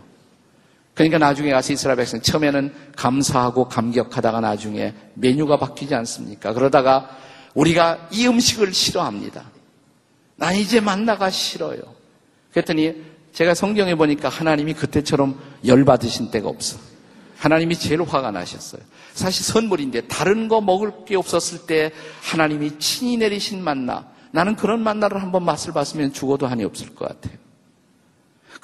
그러니까 0.96 1.18
나중에 1.18 1.52
가서 1.52 1.74
이스라엘 1.74 1.98
백성 1.98 2.22
처음에는 2.22 2.74
감사하고 2.96 3.68
감격하다가 3.68 4.40
나중에 4.40 4.94
메뉴가 5.16 5.58
바뀌지 5.58 5.94
않습니까? 5.94 6.54
그러다가 6.54 7.10
우리가 7.54 8.08
이 8.12 8.26
음식을 8.28 8.74
싫어합니다. 8.74 9.44
난 10.38 10.56
이제 10.56 10.80
만나가 10.80 11.30
싫어요. 11.30 11.82
그랬더니 12.52 12.96
제가 13.34 13.54
성경에 13.54 13.96
보니까 13.96 14.30
하나님이 14.30 14.74
그때처럼 14.74 15.38
열받으신 15.66 16.32
때가 16.32 16.48
없어. 16.48 16.78
하나님이 17.38 17.76
제일 17.78 18.02
화가 18.02 18.32
나셨어요. 18.32 18.82
사실 19.14 19.46
선물인데 19.46 20.08
다른 20.08 20.48
거 20.48 20.62
먹을 20.62 21.06
게 21.06 21.18
없었을 21.18 21.68
때 21.68 21.92
하나님이 22.22 22.80
친히 22.80 23.18
내리신 23.18 23.62
만나. 23.62 24.08
나는 24.32 24.56
그런 24.56 24.82
만나를 24.82 25.22
한번 25.22 25.44
맛을 25.44 25.74
봤으면 25.74 26.14
죽어도 26.14 26.48
한이 26.48 26.64
없을 26.64 26.96
것 26.96 27.10
같아요. 27.10 27.38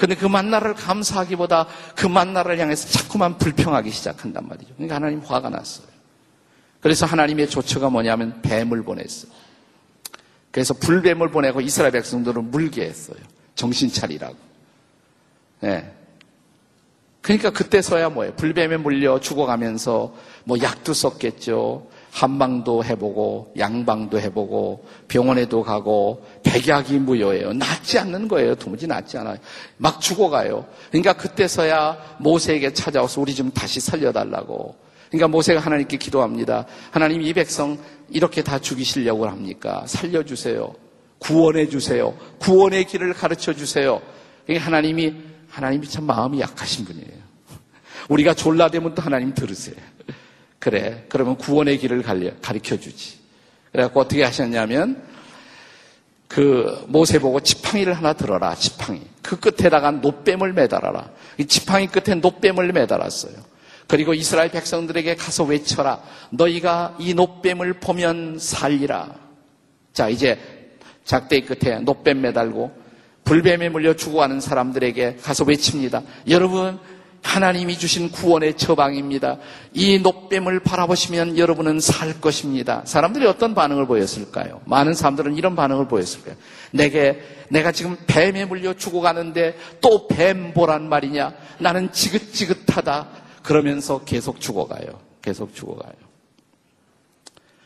근데 0.01 0.15
그 0.15 0.25
만나를 0.25 0.73
감사하기보다 0.73 1.67
그 1.95 2.07
만나를 2.07 2.57
향해서 2.57 2.89
자꾸만 2.89 3.37
불평하기 3.37 3.91
시작한단 3.91 4.47
말이죠. 4.47 4.73
그러니까 4.73 4.95
하나님 4.95 5.19
화가 5.19 5.51
났어요. 5.51 5.85
그래서 6.79 7.05
하나님의 7.05 7.47
조처가 7.47 7.91
뭐냐면 7.91 8.41
뱀을 8.41 8.81
보냈어요. 8.81 9.31
그래서 10.49 10.73
불뱀을 10.73 11.29
보내고 11.29 11.61
이스라엘 11.61 11.91
백성들을 11.91 12.41
물게 12.41 12.81
했어요. 12.81 13.19
정신 13.53 13.93
차리라고. 13.93 14.37
네. 15.59 15.93
그러니까 17.21 17.51
그때서야 17.51 18.09
뭐예요? 18.09 18.33
불뱀에 18.33 18.77
물려 18.77 19.19
죽어가면서 19.19 20.15
뭐 20.45 20.57
약도 20.63 20.95
썼겠죠. 20.95 21.87
한방도 22.11 22.83
해보고 22.83 23.53
양방도 23.57 24.19
해보고 24.19 24.85
병원에도 25.07 25.63
가고 25.63 26.25
백약이 26.43 26.99
무효예요. 26.99 27.53
낫지 27.53 27.97
않는 27.99 28.27
거예요. 28.27 28.55
도무지 28.55 28.85
낫지 28.85 29.17
않아요. 29.17 29.37
막 29.77 30.01
죽어가요. 30.01 30.65
그러니까 30.89 31.13
그때서야 31.13 32.17
모세에게 32.19 32.73
찾아와서 32.73 33.21
우리 33.21 33.33
좀 33.33 33.49
다시 33.51 33.79
살려달라고. 33.79 34.75
그러니까 35.09 35.27
모세가 35.29 35.61
하나님께 35.61 35.97
기도합니다. 35.97 36.65
하나님 36.91 37.21
이 37.21 37.33
백성 37.33 37.77
이렇게 38.09 38.43
다 38.43 38.59
죽이시려고 38.59 39.25
합니까? 39.27 39.83
살려주세요. 39.87 40.73
구원해 41.17 41.67
주세요. 41.69 42.13
구원의 42.39 42.85
길을 42.85 43.13
가르쳐 43.13 43.53
주세요. 43.53 44.01
그러니까 44.45 44.65
하나님이 44.65 45.13
하나님이 45.49 45.87
참 45.87 46.05
마음이 46.05 46.41
약하신 46.41 46.83
분이에요. 46.85 47.21
우리가 48.09 48.33
졸라대면 48.33 48.95
또 48.95 49.01
하나님 49.01 49.33
들으세요. 49.33 49.75
그래. 50.61 51.05
그러면 51.09 51.37
구원의 51.37 51.79
길을 51.79 52.03
가르쳐 52.03 52.79
주지. 52.79 53.17
그래갖고 53.71 53.99
어떻게 53.99 54.23
하셨냐면 54.23 55.01
그 56.27 56.85
모세 56.87 57.17
보고 57.17 57.39
지팡이를 57.39 57.93
하나 57.93 58.13
들어라. 58.13 58.53
지팡이. 58.53 59.01
그 59.23 59.39
끝에다가 59.39 59.89
노뱀을 59.89 60.53
매달아라. 60.53 61.09
이 61.39 61.47
지팡이 61.47 61.87
끝에 61.87 62.15
노뱀을 62.15 62.73
매달았어요. 62.73 63.33
그리고 63.87 64.13
이스라엘 64.13 64.51
백성들에게 64.51 65.15
가서 65.15 65.45
외쳐라. 65.45 66.03
너희가 66.29 66.95
이 66.99 67.15
노뱀을 67.15 67.79
보면 67.79 68.37
살리라. 68.39 69.15
자, 69.93 70.09
이제 70.09 70.39
작대기 71.05 71.47
끝에 71.47 71.79
노뱀 71.79 72.21
매달고 72.21 72.79
불뱀에 73.23 73.69
물려 73.69 73.95
죽어가는 73.95 74.39
사람들에게 74.39 75.17
가서 75.23 75.43
외칩니다. 75.43 76.03
여러분, 76.29 76.79
하나님이 77.23 77.77
주신 77.77 78.11
구원의 78.11 78.57
처방입니다. 78.57 79.37
이 79.73 79.99
노뱀을 79.99 80.59
바라보시면 80.61 81.37
여러분은 81.37 81.79
살 81.79 82.19
것입니다. 82.19 82.81
사람들이 82.85 83.25
어떤 83.27 83.53
반응을 83.53 83.85
보였을까요? 83.85 84.61
많은 84.65 84.93
사람들은 84.93 85.37
이런 85.37 85.55
반응을 85.55 85.87
보였을 85.87 86.23
거예요. 86.23 86.37
내게 86.71 87.21
내가 87.49 87.71
지금 87.71 87.95
뱀에 88.07 88.45
물려 88.45 88.73
죽어가는데 88.73 89.57
또 89.81 90.07
뱀 90.07 90.53
보란 90.53 90.89
말이냐? 90.89 91.33
나는 91.59 91.91
지긋지긋하다. 91.91 93.07
그러면서 93.43 94.03
계속 94.03 94.39
죽어가요. 94.41 94.99
계속 95.21 95.53
죽어가요. 95.55 95.93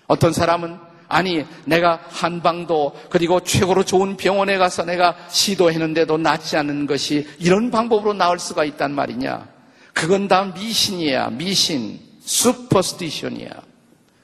어떤 0.07 0.33
사람은 0.33 0.77
아니, 1.07 1.45
내가 1.65 1.99
한방도 2.09 2.95
그리고 3.09 3.39
최고로 3.39 3.83
좋은 3.83 4.17
병원에 4.17 4.57
가서 4.57 4.83
내가 4.83 5.15
시도했는데도 5.29 6.17
낫지 6.17 6.57
않는 6.57 6.87
것이 6.87 7.27
이런 7.39 7.71
방법으로 7.71 8.13
나을 8.13 8.39
수가 8.39 8.65
있단 8.65 8.91
말이냐. 8.91 9.47
그건 9.93 10.27
다 10.27 10.43
미신이야. 10.43 11.29
미신. 11.31 11.99
슈퍼스티션이야. 12.21 13.49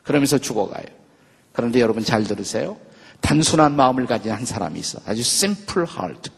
그러면서 0.03 0.37
죽어가요. 0.37 0.85
그런데 1.53 1.79
여러분 1.79 2.03
잘 2.03 2.23
들으세요. 2.23 2.77
단순한 3.21 3.75
마음을 3.75 4.07
가진 4.07 4.31
한 4.31 4.45
사람이 4.45 4.79
있어. 4.79 4.99
아주 5.05 5.21
simple 5.21 5.87
heart. 5.87 6.31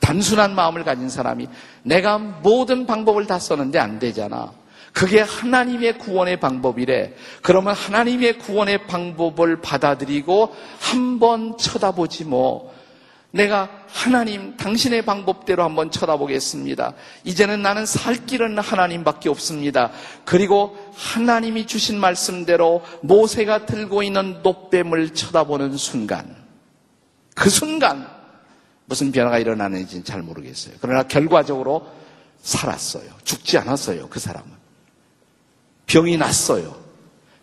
단순한 0.00 0.54
마음을 0.54 0.84
가진 0.84 1.08
사람이 1.08 1.48
내가 1.84 2.18
모든 2.18 2.86
방법을 2.86 3.26
다 3.26 3.38
썼는데 3.38 3.78
안 3.78 3.98
되잖아. 3.98 4.52
그게 4.94 5.20
하나님의 5.20 5.98
구원의 5.98 6.38
방법이래. 6.38 7.14
그러면 7.42 7.74
하나님의 7.74 8.38
구원의 8.38 8.86
방법을 8.86 9.60
받아들이고 9.60 10.54
한번 10.78 11.58
쳐다보지 11.58 12.24
뭐. 12.24 12.72
내가 13.32 13.68
하나님 13.88 14.56
당신의 14.56 15.04
방법대로 15.04 15.64
한번 15.64 15.90
쳐다보겠습니다. 15.90 16.94
이제는 17.24 17.60
나는 17.60 17.84
살 17.84 18.24
길은 18.24 18.56
하나님밖에 18.60 19.28
없습니다. 19.28 19.90
그리고 20.24 20.76
하나님이 20.94 21.66
주신 21.66 21.98
말씀대로 21.98 22.82
모세가 23.02 23.66
들고 23.66 24.04
있는 24.04 24.42
노뱀을 24.44 25.10
쳐다보는 25.10 25.76
순간 25.76 26.36
그 27.34 27.50
순간 27.50 28.08
무슨 28.84 29.10
변화가 29.10 29.40
일어나는지는 29.40 30.04
잘 30.04 30.22
모르겠어요. 30.22 30.76
그러나 30.80 31.02
결과적으로 31.02 31.88
살았어요. 32.42 33.10
죽지 33.24 33.58
않았어요. 33.58 34.08
그 34.08 34.20
사람은. 34.20 34.63
병이 35.86 36.16
났어요. 36.16 36.76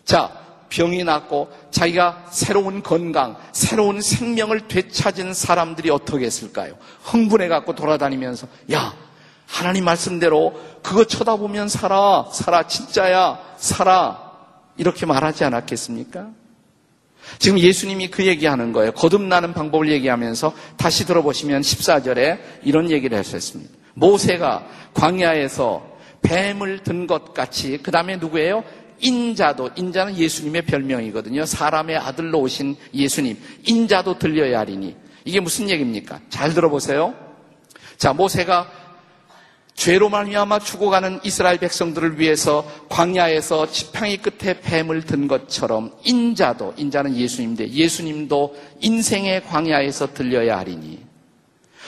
자, 0.04 0.30
병이 0.68 1.04
났고 1.04 1.50
자기가 1.70 2.26
새로운 2.30 2.82
건강, 2.82 3.36
새로운 3.52 4.00
생명을 4.00 4.68
되찾은 4.68 5.34
사람들이 5.34 5.90
어떻게 5.90 6.24
했을까요? 6.24 6.74
흥분해 7.02 7.48
갖고 7.48 7.74
돌아다니면서 7.74 8.48
야, 8.72 8.94
하나님 9.46 9.84
말씀대로 9.84 10.58
그거 10.82 11.04
쳐다보면 11.04 11.68
살아. 11.68 12.26
살아 12.32 12.66
진짜야. 12.66 13.38
살아. 13.58 14.32
이렇게 14.78 15.04
말하지 15.04 15.44
않았겠습니까? 15.44 16.30
지금 17.38 17.58
예수님이 17.58 18.10
그 18.10 18.26
얘기하는 18.26 18.72
거예요. 18.72 18.92
거듭나는 18.92 19.52
방법을 19.52 19.90
얘기하면서 19.92 20.54
다시 20.76 21.06
들어보시면 21.06 21.60
14절에 21.60 22.40
이런 22.64 22.90
얘기를 22.90 23.16
했었습니다. 23.16 23.70
모세가 23.94 24.66
광야에서 24.94 25.91
뱀을 26.22 26.82
든 26.82 27.06
것 27.06 27.34
같이 27.34 27.78
그 27.82 27.90
다음에 27.90 28.16
누구예요? 28.16 28.64
인자도 29.00 29.70
인자는 29.76 30.16
예수님의 30.16 30.62
별명이거든요. 30.62 31.44
사람의 31.44 31.96
아들로 31.96 32.40
오신 32.40 32.76
예수님 32.94 33.36
인자도 33.66 34.18
들려야 34.18 34.60
하리니 34.60 34.96
이게 35.24 35.40
무슨 35.40 35.68
얘기입니까? 35.68 36.20
잘 36.30 36.54
들어보세요. 36.54 37.14
자 37.96 38.12
모세가 38.12 38.70
죄로 39.74 40.08
말미암아 40.08 40.60
죽어가는 40.60 41.20
이스라엘 41.24 41.58
백성들을 41.58 42.20
위해서 42.20 42.64
광야에서 42.88 43.70
지팡이 43.70 44.18
끝에 44.18 44.60
뱀을 44.60 45.02
든 45.02 45.26
것처럼 45.26 45.92
인자도 46.04 46.74
인자는 46.76 47.16
예수님인데 47.16 47.70
예수님도 47.70 48.54
인생의 48.80 49.44
광야에서 49.44 50.12
들려야 50.14 50.58
하리니 50.58 51.11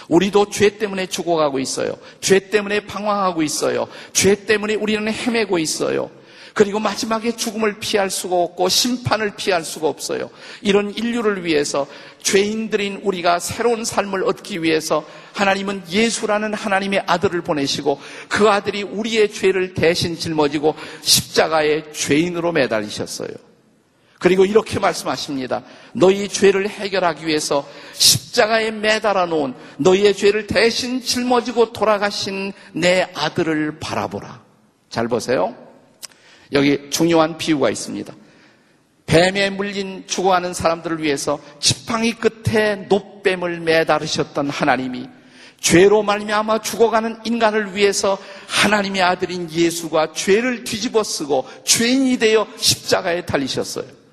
우리도 0.08 0.50
죄 0.50 0.78
때문에 0.78 1.06
죽어가고 1.06 1.58
있어요. 1.58 1.96
죄 2.20 2.50
때문에 2.50 2.80
방황하고 2.80 3.42
있어요. 3.42 3.88
죄 4.12 4.34
때문에 4.46 4.74
우리는 4.74 5.10
헤매고 5.12 5.58
있어요. 5.58 6.10
그리고 6.54 6.78
마지막에 6.78 7.34
죽음을 7.34 7.80
피할 7.80 8.10
수가 8.10 8.36
없고 8.36 8.68
심판을 8.68 9.34
피할 9.36 9.64
수가 9.64 9.88
없어요. 9.88 10.30
이런 10.62 10.94
인류를 10.94 11.44
위해서 11.44 11.86
죄인들인 12.22 13.00
우리가 13.02 13.40
새로운 13.40 13.84
삶을 13.84 14.22
얻기 14.22 14.62
위해서 14.62 15.04
하나님은 15.32 15.82
예수라는 15.90 16.54
하나님의 16.54 17.02
아들을 17.06 17.42
보내시고 17.42 18.00
그 18.28 18.48
아들이 18.48 18.84
우리의 18.84 19.32
죄를 19.32 19.74
대신 19.74 20.16
짊어지고 20.16 20.76
십자가의 21.02 21.92
죄인으로 21.92 22.52
매달리셨어요. 22.52 23.53
그리고 24.18 24.44
이렇게 24.44 24.78
말씀하십니다. 24.78 25.62
너희 25.92 26.28
죄를 26.28 26.68
해결하기 26.68 27.26
위해서 27.26 27.68
십자가에 27.92 28.70
매달아 28.70 29.26
놓은 29.26 29.54
너희의 29.78 30.14
죄를 30.14 30.46
대신 30.46 31.02
짊어지고 31.02 31.72
돌아가신 31.72 32.52
내 32.72 33.06
아들을 33.14 33.78
바라보라. 33.80 34.42
잘 34.88 35.08
보세요. 35.08 35.54
여기 36.52 36.88
중요한 36.90 37.36
비유가 37.36 37.70
있습니다. 37.70 38.14
뱀에 39.06 39.50
물린 39.50 40.04
죽어가는 40.06 40.54
사람들을 40.54 41.02
위해서 41.02 41.38
지팡이 41.60 42.14
끝에 42.14 42.76
노뱀을 42.88 43.60
매달으셨던 43.60 44.50
하나님이 44.50 45.08
죄로 45.60 46.02
말미암아 46.02 46.60
죽어가는 46.60 47.20
인간을 47.24 47.74
위해서 47.74 48.18
하나님의 48.48 49.02
아들인 49.02 49.50
예수가 49.50 50.12
죄를 50.12 50.64
뒤집어 50.64 51.02
쓰고 51.02 51.48
죄인이 51.64 52.18
되어 52.18 52.46
십자가에 52.56 53.24
달리셨어요. 53.24 54.03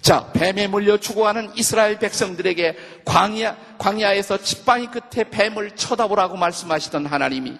자, 0.00 0.30
뱀에 0.32 0.66
물려 0.68 0.98
죽어가는 0.98 1.52
이스라엘 1.54 1.98
백성들에게 1.98 2.76
광야, 3.04 3.56
광야에서 3.78 4.38
지팡이 4.38 4.88
끝에 4.88 5.24
뱀을 5.30 5.72
쳐다보라고 5.72 6.36
말씀하시던 6.36 7.06
하나님이 7.06 7.56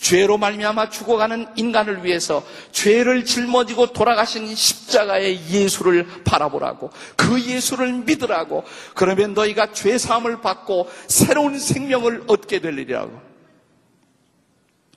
죄로 0.00 0.38
말미암아 0.38 0.88
죽어가는 0.88 1.46
인간을 1.56 2.04
위해서 2.04 2.42
죄를 2.72 3.24
짊어지고 3.24 3.92
돌아가신 3.92 4.54
십자가의 4.54 5.38
예수를 5.50 6.06
바라보라고 6.24 6.90
그 7.16 7.40
예수를 7.40 7.92
믿으라고 7.92 8.64
그러면 8.94 9.34
너희가 9.34 9.72
죄 9.72 9.98
사함을 9.98 10.40
받고 10.40 10.88
새로운 11.06 11.58
생명을 11.58 12.24
얻게 12.28 12.60
되리라고. 12.60 13.20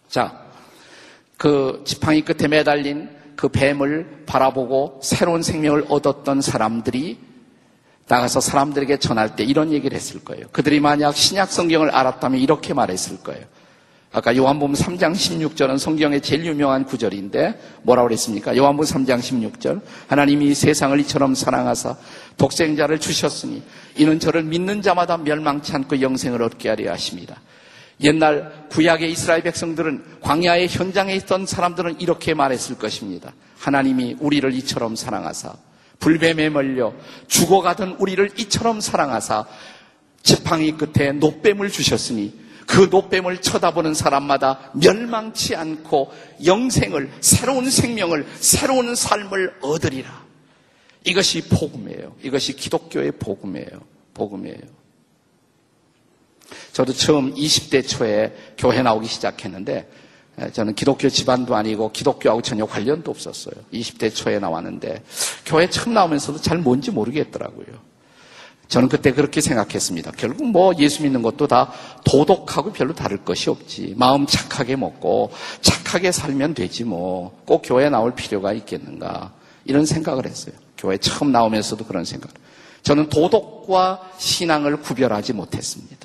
자, 0.08 0.42
그 1.38 1.84
지팡이 1.86 2.22
끝에 2.22 2.48
매달린 2.48 3.10
그 3.36 3.50
뱀을 3.50 4.24
바라보고 4.26 5.00
새로운 5.04 5.42
생명을 5.42 5.86
얻었던 5.90 6.42
사람들이 6.42 7.18
나가서 8.08 8.42
사람들에게 8.42 8.98
전할 8.98 9.36
때 9.36 9.44
이런 9.44 9.72
얘기를 9.72 9.96
했을 9.96 10.24
거예요. 10.24 10.48
그들이 10.52 10.80
만약 10.80 11.16
신약 11.16 11.52
성경을 11.52 11.90
알았다면 11.90 12.40
이렇게 12.40 12.74
말했을 12.74 13.18
거예요. 13.24 13.46
아까 14.12 14.36
요한복음 14.36 14.76
3장 14.76 15.14
16절은 15.14 15.80
성경의 15.80 16.22
제일 16.22 16.46
유명한 16.46 16.86
구절인데 16.86 17.60
뭐라고 17.82 18.10
그랬습니까? 18.10 18.56
요한복음 18.56 18.88
3장 18.88 19.20
16절 19.20 19.82
하나님이 20.08 20.54
세상을 20.54 21.00
이처럼 21.00 21.34
사랑하사 21.34 21.96
독생자를 22.38 23.00
주셨으니 23.00 23.64
이는 23.96 24.20
저를 24.20 24.44
믿는 24.44 24.84
자마다 24.84 25.18
멸망치 25.18 25.74
않고 25.74 26.00
영생을 26.00 26.44
얻게 26.44 26.70
하려 26.70 26.92
하십니다. 26.92 27.42
옛날 28.02 28.68
구약의 28.70 29.12
이스라엘 29.12 29.44
백성들은 29.44 30.20
광야의 30.22 30.68
현장에 30.68 31.16
있던 31.16 31.46
사람들은 31.46 32.02
이렇게 32.02 32.34
말했을 32.34 32.78
것입니다. 32.78 33.34
하나님이 33.58 34.18
우리를 34.20 34.54
이처럼 34.56 34.96
사랑하사 34.96 35.54
불뱀에 36.00 36.50
멀려 36.50 36.94
죽어가던 37.28 37.98
우리를 38.00 38.32
이처럼 38.38 38.82
사랑하사 38.82 39.46
지팡이 40.22 40.74
끝에 40.74 41.12
노뱀을 41.14 41.70
주셨으니 41.70 42.44
그 42.66 42.88
노뱀을 42.90 43.42
쳐다보는 43.42 43.94
사람마다 43.94 44.72
멸망치 44.74 45.56
않고 45.56 46.12
영생을, 46.46 47.12
새로운 47.20 47.70
생명을, 47.70 48.26
새로운 48.40 48.96
삶을 48.96 49.58
얻으리라. 49.62 50.24
이것이 51.04 51.48
복음이에요. 51.50 52.16
이것이 52.24 52.54
기독교의 52.54 53.14
복음이에요. 53.20 53.82
복음이에요. 54.14 54.83
저도 56.74 56.92
처음 56.92 57.34
20대 57.36 57.88
초에 57.88 58.36
교회 58.58 58.82
나오기 58.82 59.08
시작했는데 59.08 59.88
저는 60.54 60.74
기독교 60.74 61.08
집안도 61.08 61.56
아니고 61.56 61.92
기독교하고 61.92 62.42
전혀 62.42 62.66
관련도 62.66 63.12
없었어요. 63.12 63.54
20대 63.72 64.14
초에 64.14 64.40
나왔는데 64.40 65.04
교회 65.46 65.70
처음 65.70 65.94
나오면서도 65.94 66.42
잘 66.42 66.58
뭔지 66.58 66.90
모르겠더라고요. 66.90 67.94
저는 68.70 68.90
그때 68.90 69.14
그렇게 69.14 69.40
생각했습니다. 69.40 70.14
결국 70.18 70.50
뭐 70.50 70.74
예수 70.80 71.04
믿는 71.04 71.22
것도 71.22 71.46
다 71.46 71.72
도덕하고 72.06 72.74
별로 72.74 72.96
다를 72.96 73.18
것이 73.18 73.52
없지. 73.52 73.94
마음 73.96 74.26
착하게 74.26 74.76
먹고 74.76 75.32
착하게 75.62 76.12
살면 76.12 76.56
되지 76.56 76.84
뭐. 76.84 77.40
꼭 77.46 77.62
교회 77.64 77.90
나올 77.90 78.16
필요가 78.16 78.52
있겠는가. 78.52 79.32
이런 79.66 79.86
생각을 79.86 80.26
했어요. 80.26 80.56
교회 80.76 80.98
처음 80.98 81.32
나오면서도 81.32 81.86
그런 81.86 82.04
생각을. 82.04 82.34
저는 82.82 83.10
도덕과 83.10 84.14
신앙을 84.18 84.78
구별하지 84.78 85.34
못했습니다. 85.34 86.03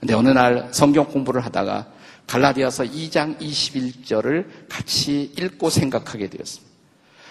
근데 0.00 0.14
어느 0.14 0.30
날 0.30 0.68
성경 0.72 1.06
공부를 1.06 1.44
하다가 1.44 1.86
갈라디아서 2.26 2.84
2장 2.84 3.38
21절을 3.38 4.46
같이 4.68 5.32
읽고 5.38 5.68
생각하게 5.68 6.30
되었습니다. 6.30 6.70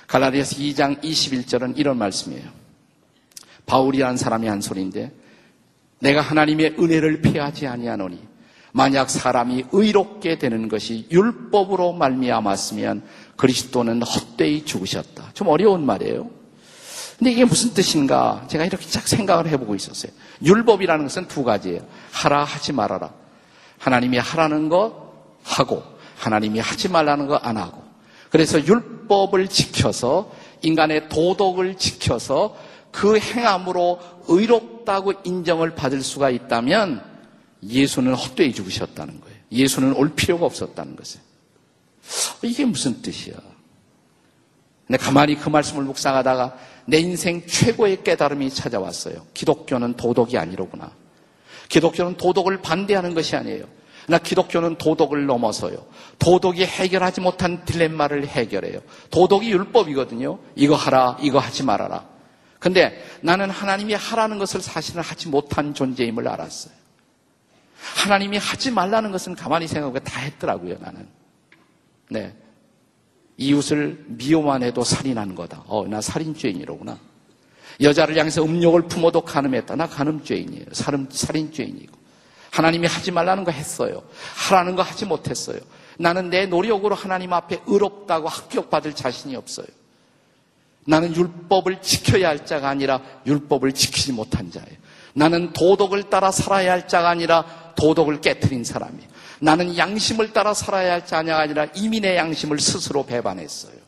갈라디아서 0.07 0.57
2장 0.57 1.01
21절은 1.01 1.77
이런 1.77 1.97
말씀이에요. 1.97 2.49
바울이라는 3.65 4.17
사람이 4.17 4.47
한 4.47 4.61
소리인데 4.61 5.11
내가 5.99 6.21
하나님의 6.21 6.75
은혜를 6.79 7.21
피하지 7.21 7.67
아니하노니 7.67 8.19
만약 8.71 9.09
사람이 9.09 9.65
의롭게 9.71 10.37
되는 10.37 10.67
것이 10.67 11.07
율법으로 11.11 11.93
말미암았으면 11.93 13.03
그리스도는 13.35 14.01
헛되이 14.03 14.65
죽으셨다. 14.65 15.31
좀 15.33 15.47
어려운 15.47 15.85
말이에요. 15.85 16.29
근데 17.17 17.31
이게 17.31 17.45
무슨 17.45 17.73
뜻인가? 17.73 18.45
제가 18.47 18.65
이렇게 18.65 18.85
쫙 18.85 19.07
생각을 19.07 19.47
해보고 19.47 19.75
있었어요. 19.75 20.11
율법이라는 20.43 21.05
것은 21.05 21.27
두 21.27 21.43
가지예요. 21.43 21.81
하라 22.11 22.43
하지 22.43 22.73
말아라. 22.73 23.11
하나님이 23.77 24.17
하라는 24.17 24.69
거 24.69 25.13
하고 25.43 25.83
하나님이 26.17 26.59
하지 26.59 26.89
말라는 26.89 27.27
거 27.27 27.39
안 27.41 27.57
하고. 27.57 27.83
그래서 28.29 28.63
율법을 28.63 29.47
지켜서 29.47 30.31
인간의 30.61 31.09
도덕을 31.09 31.77
지켜서 31.77 32.55
그 32.91 33.17
행함으로 33.17 33.99
의롭다고 34.27 35.13
인정을 35.23 35.75
받을 35.75 36.01
수가 36.01 36.29
있다면 36.29 37.03
예수는 37.63 38.13
헛되이 38.13 38.53
죽으셨다는 38.53 39.21
거예요. 39.21 39.35
예수는 39.51 39.93
올 39.93 40.13
필요가 40.15 40.45
없었다는 40.45 40.95
것이에요. 40.95 41.23
이게 42.43 42.65
무슨 42.65 43.01
뜻이야? 43.01 43.35
근데 44.89 44.97
가만히 44.97 45.35
그 45.35 45.49
말씀을 45.49 45.83
묵상하다가 45.83 46.57
내 46.87 46.97
인생 46.97 47.45
최고의 47.45 48.03
깨달음이 48.03 48.49
찾아왔어요. 48.49 49.23
기독교는 49.35 49.93
도덕이 49.93 50.35
아니로구나. 50.35 50.89
기독교는 51.67 52.17
도덕을 52.17 52.63
반대하는 52.63 53.13
것이 53.13 53.35
아니에요. 53.35 53.65
나 54.07 54.17
기독교는 54.17 54.79
도덕을 54.79 55.27
넘어서요. 55.27 55.85
도덕이 56.17 56.65
해결하지 56.65 57.21
못한 57.21 57.63
딜레마를 57.65 58.25
해결해요. 58.25 58.79
도덕이 59.11 59.51
율법이거든요. 59.51 60.39
이거 60.55 60.73
하라, 60.73 61.17
이거 61.21 61.37
하지 61.37 61.61
말아라. 61.61 62.03
근데 62.57 62.99
나는 63.21 63.51
하나님이 63.51 63.93
하라는 63.93 64.39
것을 64.39 64.59
사실은 64.59 65.03
하지 65.03 65.29
못한 65.29 65.75
존재임을 65.75 66.27
알았어요. 66.27 66.73
하나님이 67.79 68.37
하지 68.37 68.71
말라는 68.71 69.11
것은 69.11 69.35
가만히 69.35 69.67
생각하고 69.67 69.99
다 69.99 70.19
했더라고요, 70.21 70.79
나는. 70.79 71.07
네. 72.09 72.33
이웃을 73.39 74.03
미워만 74.07 74.63
해도 74.63 74.83
살인하는 74.83 75.33
거다. 75.33 75.63
어, 75.65 75.87
나 75.87 76.01
살인죄인이로구나. 76.01 76.99
여자를 77.81 78.17
향해서 78.17 78.43
음욕을 78.43 78.83
품어도 78.83 79.21
간음했다. 79.21 79.77
나 79.77 79.87
간음죄인이에요. 79.87 80.65
살인, 80.73 81.07
살인죄인이고. 81.09 81.97
하나님이 82.51 82.87
하지 82.87 83.11
말라는 83.11 83.45
거 83.45 83.51
했어요. 83.51 84.03
하라는 84.35 84.75
거 84.75 84.81
하지 84.81 85.05
못했어요. 85.05 85.59
나는 85.97 86.29
내 86.29 86.45
노력으로 86.45 86.95
하나님 86.95 87.31
앞에 87.31 87.61
의롭다고 87.65 88.27
합격받을 88.27 88.93
자신이 88.93 89.35
없어요. 89.37 89.67
나는 90.85 91.15
율법을 91.15 91.81
지켜야 91.81 92.29
할 92.29 92.45
자가 92.45 92.67
아니라 92.67 93.01
율법을 93.25 93.71
지키지 93.71 94.11
못한 94.11 94.51
자예요. 94.51 94.77
나는 95.13 95.53
도덕을 95.53 96.09
따라 96.09 96.31
살아야 96.31 96.73
할 96.73 96.87
자가 96.87 97.09
아니라 97.09 97.73
도덕을 97.75 98.19
깨뜨린 98.19 98.65
사람이에요. 98.65 99.07
나는 99.39 99.77
양심을 99.77 100.33
따라 100.33 100.53
살아야 100.53 100.93
할 100.93 101.05
자가 101.05 101.39
아니라 101.39 101.67
이민의 101.73 102.17
양심을 102.17 102.59
스스로 102.59 103.05
배반했어요. 103.05 103.79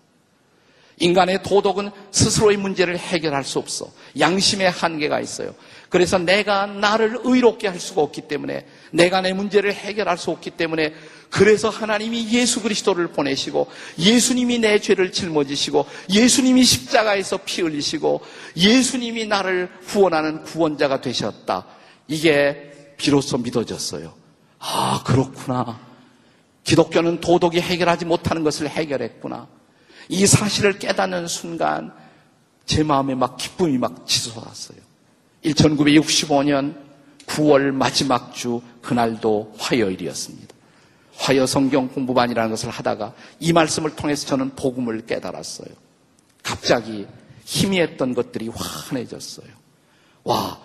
인간의 1.02 1.42
도덕은 1.44 1.90
스스로의 2.12 2.58
문제를 2.58 2.98
해결할 2.98 3.44
수 3.44 3.60
없어. 3.60 3.92
양심의 4.20 4.70
한계가 4.70 5.20
있어요. 5.20 5.56
그래서 5.90 6.18
내가 6.18 6.68
나를 6.68 7.20
의롭게 7.24 7.68
할 7.68 7.80
수가 7.80 8.02
없기 8.02 8.22
때문에 8.22 8.66
내가 8.92 9.22
내 9.22 9.34
문제를 9.34 9.74
해결할 9.74 10.18
수 10.18 10.32
없기 10.32 10.52
때문에 10.52 10.94
그래서 11.30 11.70
하나님이 11.70 12.32
예수 12.32 12.62
그리스도를 12.62 13.08
보내시고 13.08 13.68
예수님이 13.98 14.60
내 14.60 14.80
죄를 14.80 15.12
짊어지시고 15.12 15.86
예수님이 16.10 16.64
십자가에서 16.64 17.40
피 17.44 17.62
흘리시고 17.62 18.22
예수님이 18.56 19.26
나를 19.26 19.70
구원하는 19.88 20.44
구원자가 20.44 21.02
되셨다. 21.02 21.66
이게 22.08 22.94
비로소 22.98 23.38
믿어졌어요. 23.38 24.21
아, 24.62 25.02
그렇구나. 25.04 25.80
기독교는 26.64 27.20
도덕이 27.20 27.60
해결하지 27.60 28.06
못하는 28.06 28.44
것을 28.44 28.70
해결했구나. 28.70 29.48
이 30.08 30.26
사실을 30.28 30.78
깨닫는 30.78 31.28
순간 31.28 31.92
제 32.66 32.84
마음에 32.84 33.16
막 33.16 33.38
기쁨이 33.38 33.78
막 33.78 34.06
치솟았어요. 34.06 34.78
1965년 35.44 36.76
9월 37.26 37.72
마지막 37.72 38.34
주 38.34 38.62
그날도 38.82 39.56
화요일이었습니다. 39.58 40.56
화요 41.16 41.46
성경 41.46 41.88
공부반이라는 41.88 42.50
것을 42.50 42.70
하다가 42.70 43.14
이 43.40 43.54
말씀을 43.54 43.96
통해서 43.96 44.28
저는 44.28 44.56
복음을 44.56 45.06
깨달았어요. 45.06 45.70
갑자기 46.44 47.08
희미했던 47.46 48.14
것들이 48.14 48.50
환해졌어요. 48.50 49.48
와, 50.24 50.60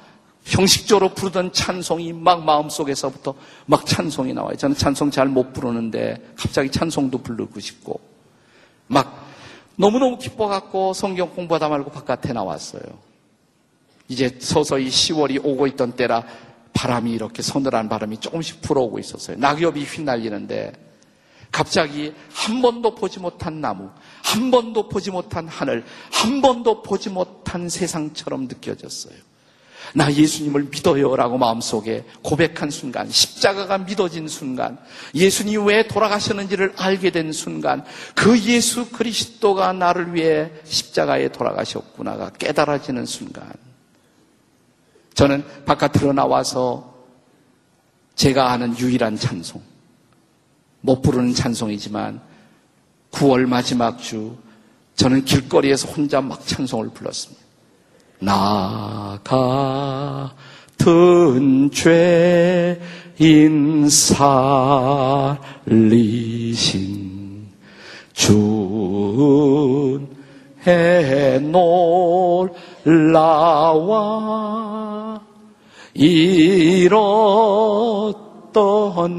형식적으로 0.47 1.13
부르던 1.13 1.53
찬송이 1.53 2.13
막 2.13 2.45
마음속에서부터 2.45 3.35
막 3.67 3.85
찬송이 3.85 4.33
나와요. 4.33 4.57
저는 4.57 4.77
찬송 4.77 5.11
잘 5.11 5.27
못 5.27 5.53
부르는데 5.53 6.23
갑자기 6.37 6.71
찬송도 6.71 7.19
부르고 7.19 7.59
싶고 7.59 8.01
막 8.87 9.27
너무너무 9.75 10.19
기뻐갖고 10.19 10.95
성경 10.95 11.35
공부하다 11.35 11.69
말고 11.69 11.91
바깥에 11.91 12.33
나왔어요. 12.33 12.83
이제 14.09 14.39
서서히 14.41 14.89
10월이 14.89 15.45
오고 15.45 15.67
있던 15.67 15.93
때라 15.93 16.25
바람이 16.73 17.11
이렇게 17.11 17.43
서늘한 17.43 17.89
바람이 17.89 18.19
조금씩 18.19 18.63
불어오고 18.63 19.01
있었어요. 19.01 19.37
낙엽이 19.39 19.83
휘날리는데 19.83 20.73
갑자기 21.51 22.15
한 22.33 22.63
번도 22.63 22.95
보지 22.95 23.19
못한 23.19 23.61
나무, 23.61 23.91
한 24.23 24.51
번도 24.53 24.89
보지 24.89 25.11
못한 25.11 25.49
하늘, 25.49 25.85
한 26.13 26.41
번도 26.41 26.83
보지 26.83 27.11
못한 27.11 27.69
세상처럼 27.69 28.43
느껴졌어요. 28.45 29.15
나 29.95 30.13
예수님을 30.13 30.69
믿어요라고 30.71 31.39
마음속에 31.39 32.05
고백한 32.23 32.71
순간, 32.71 33.11
십자가가 33.11 33.79
믿어진 33.79 34.29
순간, 34.29 34.79
예수님이 35.15 35.65
왜 35.65 35.87
돌아가셨는지를 35.87 36.75
알게 36.77 37.11
된 37.11 37.33
순간, 37.33 37.85
그 38.15 38.39
예수 38.41 38.91
그리스도가 38.91 39.73
나를 39.73 40.15
위해 40.15 40.51
십자가에 40.65 41.29
돌아가셨구나가 41.29 42.31
깨달아지는 42.31 43.07
순간, 43.07 43.51
저는 45.15 45.45
바깥으로 45.65 46.13
나와서 46.13 46.95
제가 48.17 48.53
아는 48.53 48.79
유일한 48.79 49.17
찬송, 49.17 49.63
못 50.81 51.03
부르는 51.03 51.35
찬송이지만 51.35 52.21
9월 53.11 53.47
마지막 53.47 53.99
주 53.99 54.37
저는 54.97 55.25
길거리에서 55.25 55.89
혼자 55.89 56.21
막 56.21 56.47
찬송을 56.47 56.91
불렀습니다. 56.91 57.46
나 58.19 59.19
같은 59.25 59.71
죄인 61.71 63.91
살리신 63.91 65.37
주의 68.15 70.01
놀라와 72.73 75.21
잃었던 75.95 76.97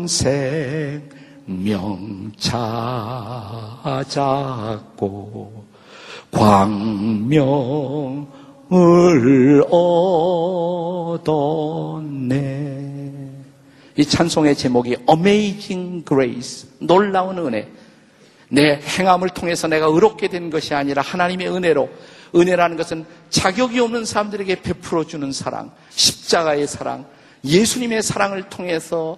생명 0.08 2.32
찾았고 3.88 5.66
광명 6.32 8.28
을 8.74 9.64
얻었네. 11.14 12.48
이 13.96 14.06
찬송의 14.06 14.56
제목이 14.56 14.98
Amazing 15.10 16.06
Grace, 16.06 16.70
놀라운 16.80 17.38
은혜. 17.40 17.72
내 18.50 18.80
행함을 18.80 19.30
통해서 19.30 19.68
내가 19.68 19.88
의롭게 19.88 20.28
된 20.28 20.50
것이 20.50 20.74
아니라 20.74 21.02
하나님의 21.02 21.50
은혜로 21.50 21.90
은혜라는 22.36 22.78
것은 22.78 23.06
자격이 23.30 23.80
없는 23.80 24.06
사람들에게 24.06 24.62
베풀어 24.62 25.06
주는 25.06 25.32
사랑, 25.32 25.72
십자가의 25.90 26.68
사랑, 26.68 27.06
예수님의 27.44 28.04
사랑을 28.04 28.50
통해서 28.50 29.18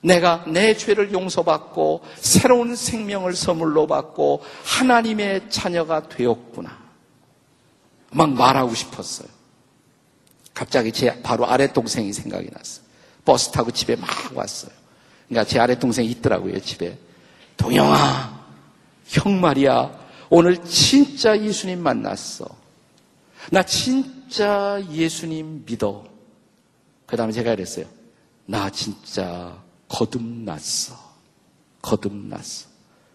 내가 0.00 0.44
내 0.46 0.74
죄를 0.74 1.12
용서받고 1.12 2.02
새로운 2.16 2.76
생명을 2.76 3.34
선물로 3.34 3.86
받고 3.86 4.42
하나님의 4.64 5.50
자녀가 5.50 6.08
되었구나. 6.08 6.85
막 8.16 8.32
말하고 8.32 8.74
싶었어요. 8.74 9.28
갑자기 10.54 10.90
제 10.90 11.20
바로 11.22 11.46
아래 11.46 11.70
동생이 11.72 12.12
생각이 12.12 12.48
났어요. 12.50 12.84
버스 13.24 13.50
타고 13.50 13.70
집에 13.70 13.94
막 13.96 14.08
왔어요. 14.34 14.70
그러니까 15.28 15.48
제 15.50 15.58
아래 15.58 15.78
동생이 15.78 16.08
있더라고요, 16.12 16.58
집에. 16.60 16.98
동영아, 17.56 18.46
형 19.06 19.40
말이야. 19.40 20.06
오늘 20.30 20.64
진짜 20.64 21.38
예수님 21.38 21.82
만났어. 21.82 22.46
나 23.50 23.62
진짜 23.62 24.82
예수님 24.90 25.64
믿어. 25.66 26.04
그 27.06 27.16
다음에 27.16 27.32
제가 27.32 27.52
이랬어요. 27.52 27.86
나 28.46 28.70
진짜 28.70 29.56
거듭났어. 29.88 30.94
거듭났어. 31.82 32.68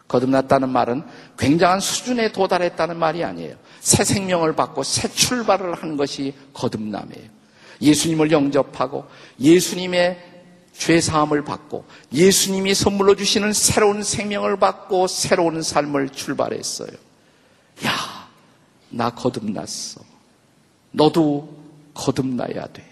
거듭났다는 0.08 0.70
말은 0.70 1.04
굉장한 1.38 1.80
수준에 1.80 2.32
도달했다는 2.32 2.98
말이 2.98 3.24
아니에요. 3.24 3.56
새 3.82 4.04
생명을 4.04 4.56
받고 4.56 4.84
새 4.84 5.10
출발을 5.12 5.74
하는 5.74 5.98
것이 5.98 6.34
거듭남이에요. 6.54 7.30
예수님을 7.82 8.32
영접하고 8.32 9.06
예수님의 9.40 10.30
죄 10.72 11.02
사함을 11.02 11.44
받고 11.44 11.84
예수님이 12.14 12.76
선물로 12.76 13.16
주시는 13.16 13.54
새로운 13.54 14.04
생명을 14.04 14.58
받고 14.58 15.08
새로운 15.08 15.62
삶을 15.64 16.10
출발했어요. 16.10 16.92
야, 17.86 18.30
나 18.90 19.10
거듭났어. 19.10 20.02
너도 20.92 21.58
거듭나야 21.96 22.68
돼. 22.68 22.86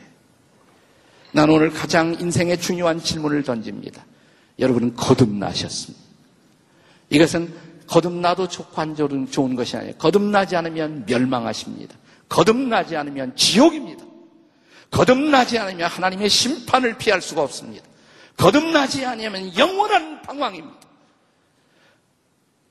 난 1.31 1.49
오늘 1.51 1.71
가장 1.71 2.15
인생의 2.19 2.59
중요한 2.59 2.99
질문을 3.01 3.43
던집니다. 3.43 4.03
여러분은 4.57 4.95
거듭나셨습니다. 4.95 6.03
이것은 7.11 7.53
거듭나도 7.89 8.47
좋고 8.47 8.79
좋은 9.31 9.55
것이 9.55 9.75
아니에요. 9.75 9.95
거듭나지 9.95 10.55
않으면 10.55 11.05
멸망하십니다. 11.07 11.95
거듭나지 12.29 12.95
않으면 12.95 13.35
지옥입니다. 13.35 14.05
거듭나지 14.91 15.57
않으면 15.57 15.89
하나님의 15.89 16.29
심판을 16.29 16.97
피할 16.97 17.21
수가 17.21 17.41
없습니다. 17.41 17.85
거듭나지 18.37 19.05
않으면 19.05 19.57
영원한 19.57 20.21
방황입니다. 20.21 20.77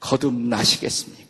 거듭나시겠습니까? 0.01 1.28